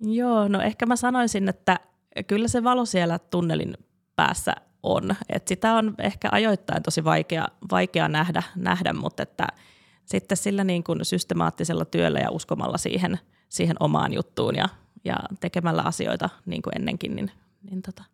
Joo, 0.01 0.49
no 0.49 0.61
ehkä 0.61 0.87
mä 0.87 0.97
sanoisin, 0.97 1.49
että 1.49 1.81
kyllä 2.27 2.49
se 2.49 2.65
valo 2.65 2.85
siellä 2.85 3.19
tunnelin 3.19 3.75
päässä 4.17 4.53
on. 4.83 5.15
Et 5.29 5.49
sitä 5.49 5.75
on 5.75 5.95
ehkä 5.99 6.29
ajoittain 6.33 6.83
tosi 6.83 7.05
vaikea, 7.05 7.49
vaikea 7.71 8.09
nähdä, 8.09 8.43
nähdä, 8.57 8.93
mutta 8.93 9.23
että 9.23 9.47
sitten 10.05 10.37
sillä 10.37 10.65
niin 10.65 10.85
kuin 10.85 11.05
systemaattisella 11.05 11.85
työllä 11.85 12.19
ja 12.19 12.31
uskomalla 12.31 12.79
siihen, 12.79 13.19
siihen 13.49 13.77
omaan 13.81 14.13
juttuun 14.13 14.57
ja, 14.57 14.69
ja 15.05 15.17
tekemällä 15.41 15.83
asioita 15.83 16.31
niin 16.47 16.63
kuin 16.63 16.77
ennenkin, 16.77 17.17
niin, 17.17 17.31
niin 17.71 17.83
tota, 17.83 18.05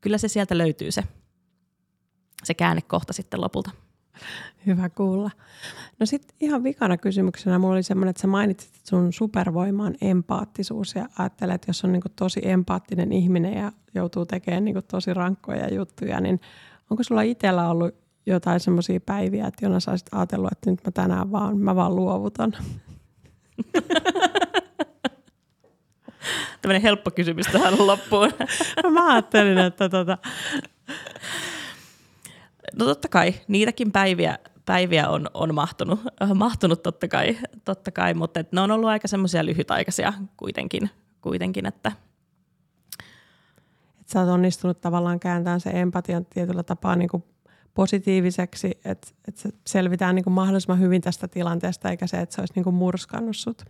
kyllä 0.00 0.18
se 0.18 0.28
sieltä 0.28 0.58
löytyy 0.58 0.90
se, 0.90 1.02
se 2.44 2.54
käännekohta 2.54 3.12
sitten 3.12 3.40
lopulta. 3.40 3.70
Hyvä 4.66 4.88
kuulla. 4.88 5.30
No 6.00 6.06
sitten 6.06 6.36
ihan 6.40 6.64
vikana 6.64 6.96
kysymyksenä 6.96 7.58
mulla 7.58 7.74
oli 7.74 7.82
semmoinen, 7.82 8.10
että 8.10 8.22
sä 8.22 8.26
mainitsit, 8.26 8.76
että 8.76 8.88
sun 8.88 9.12
supervoima 9.12 9.84
on 9.84 9.94
empaattisuus 10.00 10.94
ja 10.94 11.08
ajattelet, 11.18 11.54
että 11.54 11.68
jos 11.68 11.84
on 11.84 11.92
niin 11.92 12.02
tosi 12.16 12.40
empaattinen 12.42 13.12
ihminen 13.12 13.54
ja 13.54 13.72
joutuu 13.94 14.26
tekemään 14.26 14.64
niin 14.64 14.82
tosi 14.90 15.14
rankkoja 15.14 15.74
juttuja, 15.74 16.20
niin 16.20 16.40
onko 16.90 17.02
sulla 17.02 17.22
itsellä 17.22 17.70
ollut 17.70 17.94
jotain 18.26 18.60
semmoisia 18.60 19.00
päiviä, 19.00 19.46
että 19.46 19.64
jona 19.64 19.80
sä 19.80 19.92
ajatellut, 20.12 20.52
että 20.52 20.70
nyt 20.70 20.80
mä 20.84 20.90
tänään 20.90 21.32
vaan, 21.32 21.58
mä 21.58 21.76
vaan 21.76 21.96
luovutan? 21.96 22.52
Tämmöinen 26.62 26.82
helppo 26.82 27.10
kysymys 27.10 27.46
tähän 27.46 27.86
loppuun. 27.86 28.32
no 28.82 28.90
mä 29.00 29.12
ajattelin, 29.12 29.58
että 29.58 29.88
tota... 29.88 30.18
No 32.78 32.84
totta 32.84 33.08
kai, 33.08 33.34
niitäkin 33.48 33.92
päiviä, 33.92 34.38
päiviä 34.66 35.08
on, 35.08 35.30
on 35.34 35.54
mahtunut, 35.54 36.00
mahtunut 36.34 36.82
totta 36.82 37.08
kai, 37.08 37.38
totta 37.64 37.90
kai 37.90 38.14
mutta 38.14 38.44
ne 38.52 38.60
on 38.60 38.70
ollut 38.70 38.88
aika 38.88 39.08
semmoisia 39.08 39.44
lyhytaikaisia 39.44 40.12
kuitenkin, 40.36 40.90
kuitenkin 41.20 41.66
että 41.66 41.92
et 44.00 44.08
sä 44.08 44.20
oot 44.20 44.28
onnistunut 44.28 44.80
tavallaan 44.80 45.20
kääntämään 45.20 45.60
se 45.60 45.70
empatian 45.70 46.26
tietyllä 46.26 46.62
tapaa 46.62 46.96
niin 46.96 47.08
kuin 47.08 47.24
positiiviseksi, 47.74 48.70
että, 48.84 49.08
että 49.28 49.40
se 49.40 49.48
selvitään 49.66 50.14
niin 50.14 50.24
kuin 50.24 50.34
mahdollisimman 50.34 50.80
hyvin 50.80 51.02
tästä 51.02 51.28
tilanteesta, 51.28 51.90
eikä 51.90 52.06
se, 52.06 52.16
että 52.16 52.34
se 52.34 52.42
olisi 52.42 52.54
niin 52.56 52.64
kuin 52.64 52.74
murskannut 52.74 53.36
sut. 53.36 53.64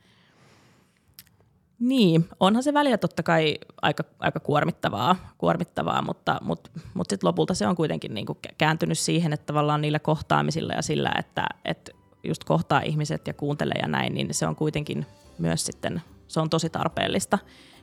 Niin, 1.78 2.28
onhan 2.40 2.62
se 2.62 2.74
välillä 2.74 2.98
totta 2.98 3.22
kai 3.22 3.58
aika, 3.82 4.04
aika 4.18 4.40
kuormittavaa, 4.40 5.16
kuormittavaa 5.38 6.02
mutta, 6.02 6.38
mutta, 6.42 6.70
mutta 6.94 7.12
sitten 7.12 7.28
lopulta 7.28 7.54
se 7.54 7.66
on 7.66 7.76
kuitenkin 7.76 8.14
niin 8.14 8.26
kuin 8.26 8.38
kääntynyt 8.58 8.98
siihen, 8.98 9.32
että 9.32 9.46
tavallaan 9.46 9.80
niillä 9.80 9.98
kohtaamisilla 9.98 10.72
ja 10.72 10.82
sillä, 10.82 11.12
että, 11.18 11.46
että 11.64 11.92
just 12.24 12.44
kohtaa 12.44 12.80
ihmiset 12.80 13.26
ja 13.26 13.34
kuuntelee 13.34 13.78
ja 13.82 13.88
näin, 13.88 14.14
niin 14.14 14.34
se 14.34 14.46
on 14.46 14.56
kuitenkin 14.56 15.06
myös 15.38 15.66
sitten, 15.66 16.02
se 16.28 16.40
on 16.40 16.50
tosi 16.50 16.70
tarpeellista. 16.70 17.38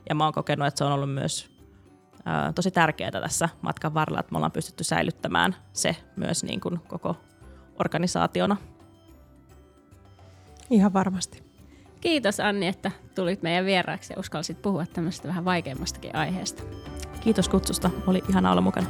Ja 0.08 0.14
mä 0.14 0.24
oon 0.24 0.32
kokenut, 0.32 0.66
että 0.66 0.78
se 0.78 0.84
on 0.84 0.92
ollut 0.92 1.14
myös 1.14 1.50
ää, 2.24 2.52
tosi 2.52 2.70
tärkeää 2.70 3.10
tässä 3.10 3.48
matkan 3.62 3.94
varrella, 3.94 4.20
että 4.20 4.32
me 4.32 4.38
ollaan 4.38 4.52
pystytty 4.52 4.84
säilyttämään 4.84 5.56
se 5.72 5.96
myös 6.16 6.44
niin 6.44 6.60
kuin 6.60 6.80
koko 6.88 7.16
organisaationa. 7.80 8.56
Ihan 10.70 10.92
varmasti. 10.92 11.53
Kiitos 12.04 12.40
Anni, 12.40 12.66
että 12.66 12.90
tulit 13.14 13.42
meidän 13.42 13.64
vieraaksi 13.64 14.12
ja 14.12 14.20
uskalsit 14.20 14.62
puhua 14.62 14.86
tämmöisestä 14.86 15.28
vähän 15.28 15.44
vaikeammastakin 15.44 16.16
aiheesta. 16.16 16.62
Kiitos 17.20 17.48
kutsusta, 17.48 17.90
oli 18.06 18.22
ihana 18.28 18.50
olla 18.50 18.60
mukana. 18.60 18.86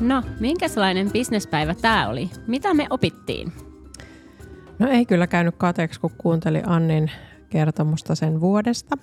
No, 0.00 0.22
minkälainen 0.40 1.10
bisnespäivä 1.12 1.74
tämä 1.74 2.08
oli? 2.08 2.30
Mitä 2.46 2.74
me 2.74 2.86
opittiin? 2.90 3.52
No 4.78 4.88
ei 4.88 5.06
kyllä 5.06 5.26
käynyt 5.26 5.54
kateeksi, 5.58 6.00
kun 6.00 6.10
kuunteli 6.18 6.62
Annin 6.66 7.10
kertomusta 7.50 8.14
sen 8.14 8.40
vuodesta. 8.40 8.98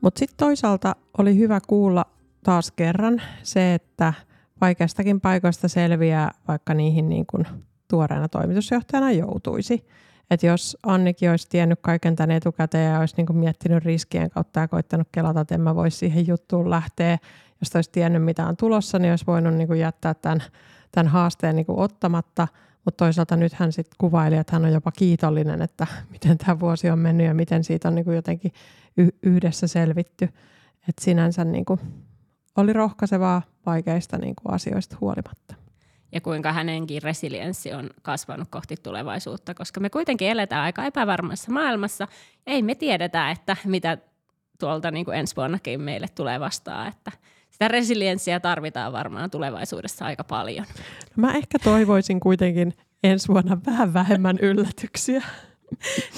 Mutta 0.00 0.18
sitten 0.18 0.36
toisaalta 0.36 0.96
oli 1.18 1.38
hyvä 1.38 1.60
kuulla 1.66 2.04
taas 2.44 2.72
kerran 2.72 3.22
se, 3.42 3.74
että– 3.74 4.12
vaikeistakin 4.60 5.20
paikoista 5.20 5.68
selviää, 5.68 6.30
vaikka 6.48 6.74
niihin 6.74 7.08
niin 7.08 7.26
kuin 7.26 7.46
tuoreena 7.88 8.28
toimitusjohtajana 8.28 9.12
joutuisi. 9.12 9.86
Että 10.30 10.46
jos 10.46 10.76
Annikin 10.86 11.30
olisi 11.30 11.48
tiennyt 11.48 11.78
kaiken 11.82 12.16
tämän 12.16 12.30
etukäteen 12.30 12.92
ja 12.92 13.00
olisi 13.00 13.14
niin 13.16 13.26
kuin 13.26 13.36
miettinyt 13.36 13.84
riskien 13.84 14.30
kautta 14.30 14.60
ja 14.60 14.68
koittanut 14.68 15.08
kelata, 15.12 15.40
että 15.40 15.54
en 15.54 15.60
mä 15.60 15.74
voisi 15.74 15.98
siihen 15.98 16.26
juttuun 16.26 16.70
lähteä, 16.70 17.18
jos 17.60 17.74
olisi 17.76 17.90
tiennyt 17.90 18.24
mitä 18.24 18.46
on 18.46 18.56
tulossa, 18.56 18.98
niin 18.98 19.12
olisi 19.12 19.26
voinut 19.26 19.54
niin 19.54 19.68
kuin 19.68 19.80
jättää 19.80 20.14
tämän, 20.14 20.42
tämän 20.92 21.08
haasteen 21.08 21.56
niin 21.56 21.66
kuin 21.66 21.78
ottamatta. 21.78 22.48
Mutta 22.84 23.04
toisaalta 23.04 23.36
nyt 23.36 23.52
hän 23.52 23.72
sitten 23.72 23.94
kuvaili, 23.98 24.36
että 24.36 24.56
hän 24.56 24.64
on 24.64 24.72
jopa 24.72 24.92
kiitollinen, 24.92 25.62
että 25.62 25.86
miten 26.12 26.38
tämä 26.38 26.60
vuosi 26.60 26.90
on 26.90 26.98
mennyt 26.98 27.26
ja 27.26 27.34
miten 27.34 27.64
siitä 27.64 27.88
on 27.88 27.94
niin 27.94 28.04
kuin 28.04 28.14
jotenkin 28.14 28.52
yhdessä 29.22 29.66
selvitty. 29.66 30.24
Että 30.88 31.04
sinänsä 31.04 31.44
niin 31.44 31.64
kuin 31.64 31.80
oli 32.58 32.72
rohkaisevaa 32.72 33.42
vaikeista 33.66 34.18
niin 34.18 34.34
kuin 34.42 34.54
asioista 34.54 34.96
huolimatta 35.00 35.54
ja 36.12 36.20
kuinka 36.20 36.52
hänenkin 36.52 37.02
resilienssi 37.02 37.72
on 37.72 37.90
kasvanut 38.02 38.48
kohti 38.50 38.76
tulevaisuutta, 38.82 39.54
koska 39.54 39.80
me 39.80 39.90
kuitenkin 39.90 40.28
eletään 40.28 40.62
aika 40.62 40.84
epävarmassa 40.84 41.52
maailmassa. 41.52 42.08
Ei 42.46 42.62
me 42.62 42.74
tiedetä, 42.74 43.30
että 43.30 43.56
mitä 43.64 43.98
tuolta 44.58 44.90
niin 44.90 45.04
kuin 45.04 45.18
ensi 45.18 45.36
vuonnakin 45.36 45.80
meille 45.80 46.06
tulee 46.14 46.40
vastaan, 46.40 46.88
että 46.88 47.12
sitä 47.50 47.68
resilienssiä 47.68 48.40
tarvitaan 48.40 48.92
varmaan 48.92 49.30
tulevaisuudessa 49.30 50.04
aika 50.04 50.24
paljon. 50.24 50.66
No 51.00 51.14
mä 51.16 51.32
ehkä 51.32 51.58
toivoisin 51.58 52.20
kuitenkin 52.20 52.74
ensi 53.04 53.28
vuonna 53.28 53.58
vähän 53.66 53.94
vähemmän 53.94 54.38
yllätyksiä. 54.42 55.22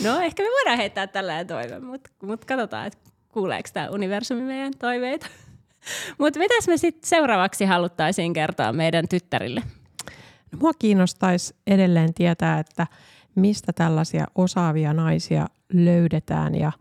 No 0.05 0.21
ehkä 0.21 0.43
me 0.43 0.49
voidaan 0.49 0.77
heittää 0.77 1.07
tällainen 1.07 1.47
toive, 1.47 1.79
mutta 1.79 2.11
mut 2.23 2.45
katsotaan, 2.45 2.87
että 2.87 2.99
kuuleeko 3.29 3.69
tämä 3.73 3.89
universumi 3.91 4.43
meidän 4.43 4.73
toiveita. 4.79 5.27
Mutta 6.19 6.39
mitäs 6.39 6.69
me 6.69 6.77
sitten 6.77 7.09
seuraavaksi 7.09 7.65
haluttaisiin 7.65 8.33
kertoa 8.33 8.73
meidän 8.73 9.09
tyttärille? 9.09 9.63
No, 10.53 10.59
mua 10.61 10.73
kiinnostaisi 10.79 11.55
edelleen 11.67 12.15
tietää, 12.15 12.59
että 12.59 12.87
mistä 13.35 13.73
tällaisia 13.73 14.27
osaavia 14.35 14.95
naisia 14.95 15.47
löydetään 15.73 16.55
ja, 16.55 16.73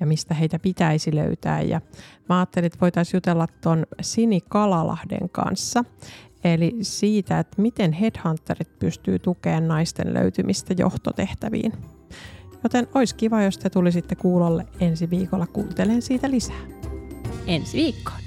ja 0.00 0.06
mistä 0.06 0.34
heitä 0.34 0.58
pitäisi 0.58 1.14
löytää. 1.14 1.62
Ja 1.62 1.80
mä 2.28 2.38
ajattelin, 2.38 2.66
että 2.66 2.80
voitaisiin 2.80 3.16
jutella 3.16 3.46
tuon 3.62 3.86
Sini 4.00 4.40
Kalalahden 4.40 5.30
kanssa, 5.32 5.84
eli 6.44 6.76
siitä, 6.82 7.38
että 7.38 7.62
miten 7.62 7.92
headhunterit 7.92 8.78
pystyy 8.78 9.18
tukemaan 9.18 9.68
naisten 9.68 10.14
löytymistä 10.14 10.74
johtotehtäviin. 10.78 11.72
Joten 12.64 12.88
olisi 12.94 13.14
kiva, 13.14 13.42
jos 13.42 13.58
te 13.58 13.70
tulisitte 13.70 14.14
kuulolle 14.14 14.66
ensi 14.80 15.10
viikolla 15.10 15.46
kuuntelen 15.46 16.02
siitä 16.02 16.30
lisää. 16.30 16.60
Ensi 17.46 17.76
viikkoon. 17.76 18.23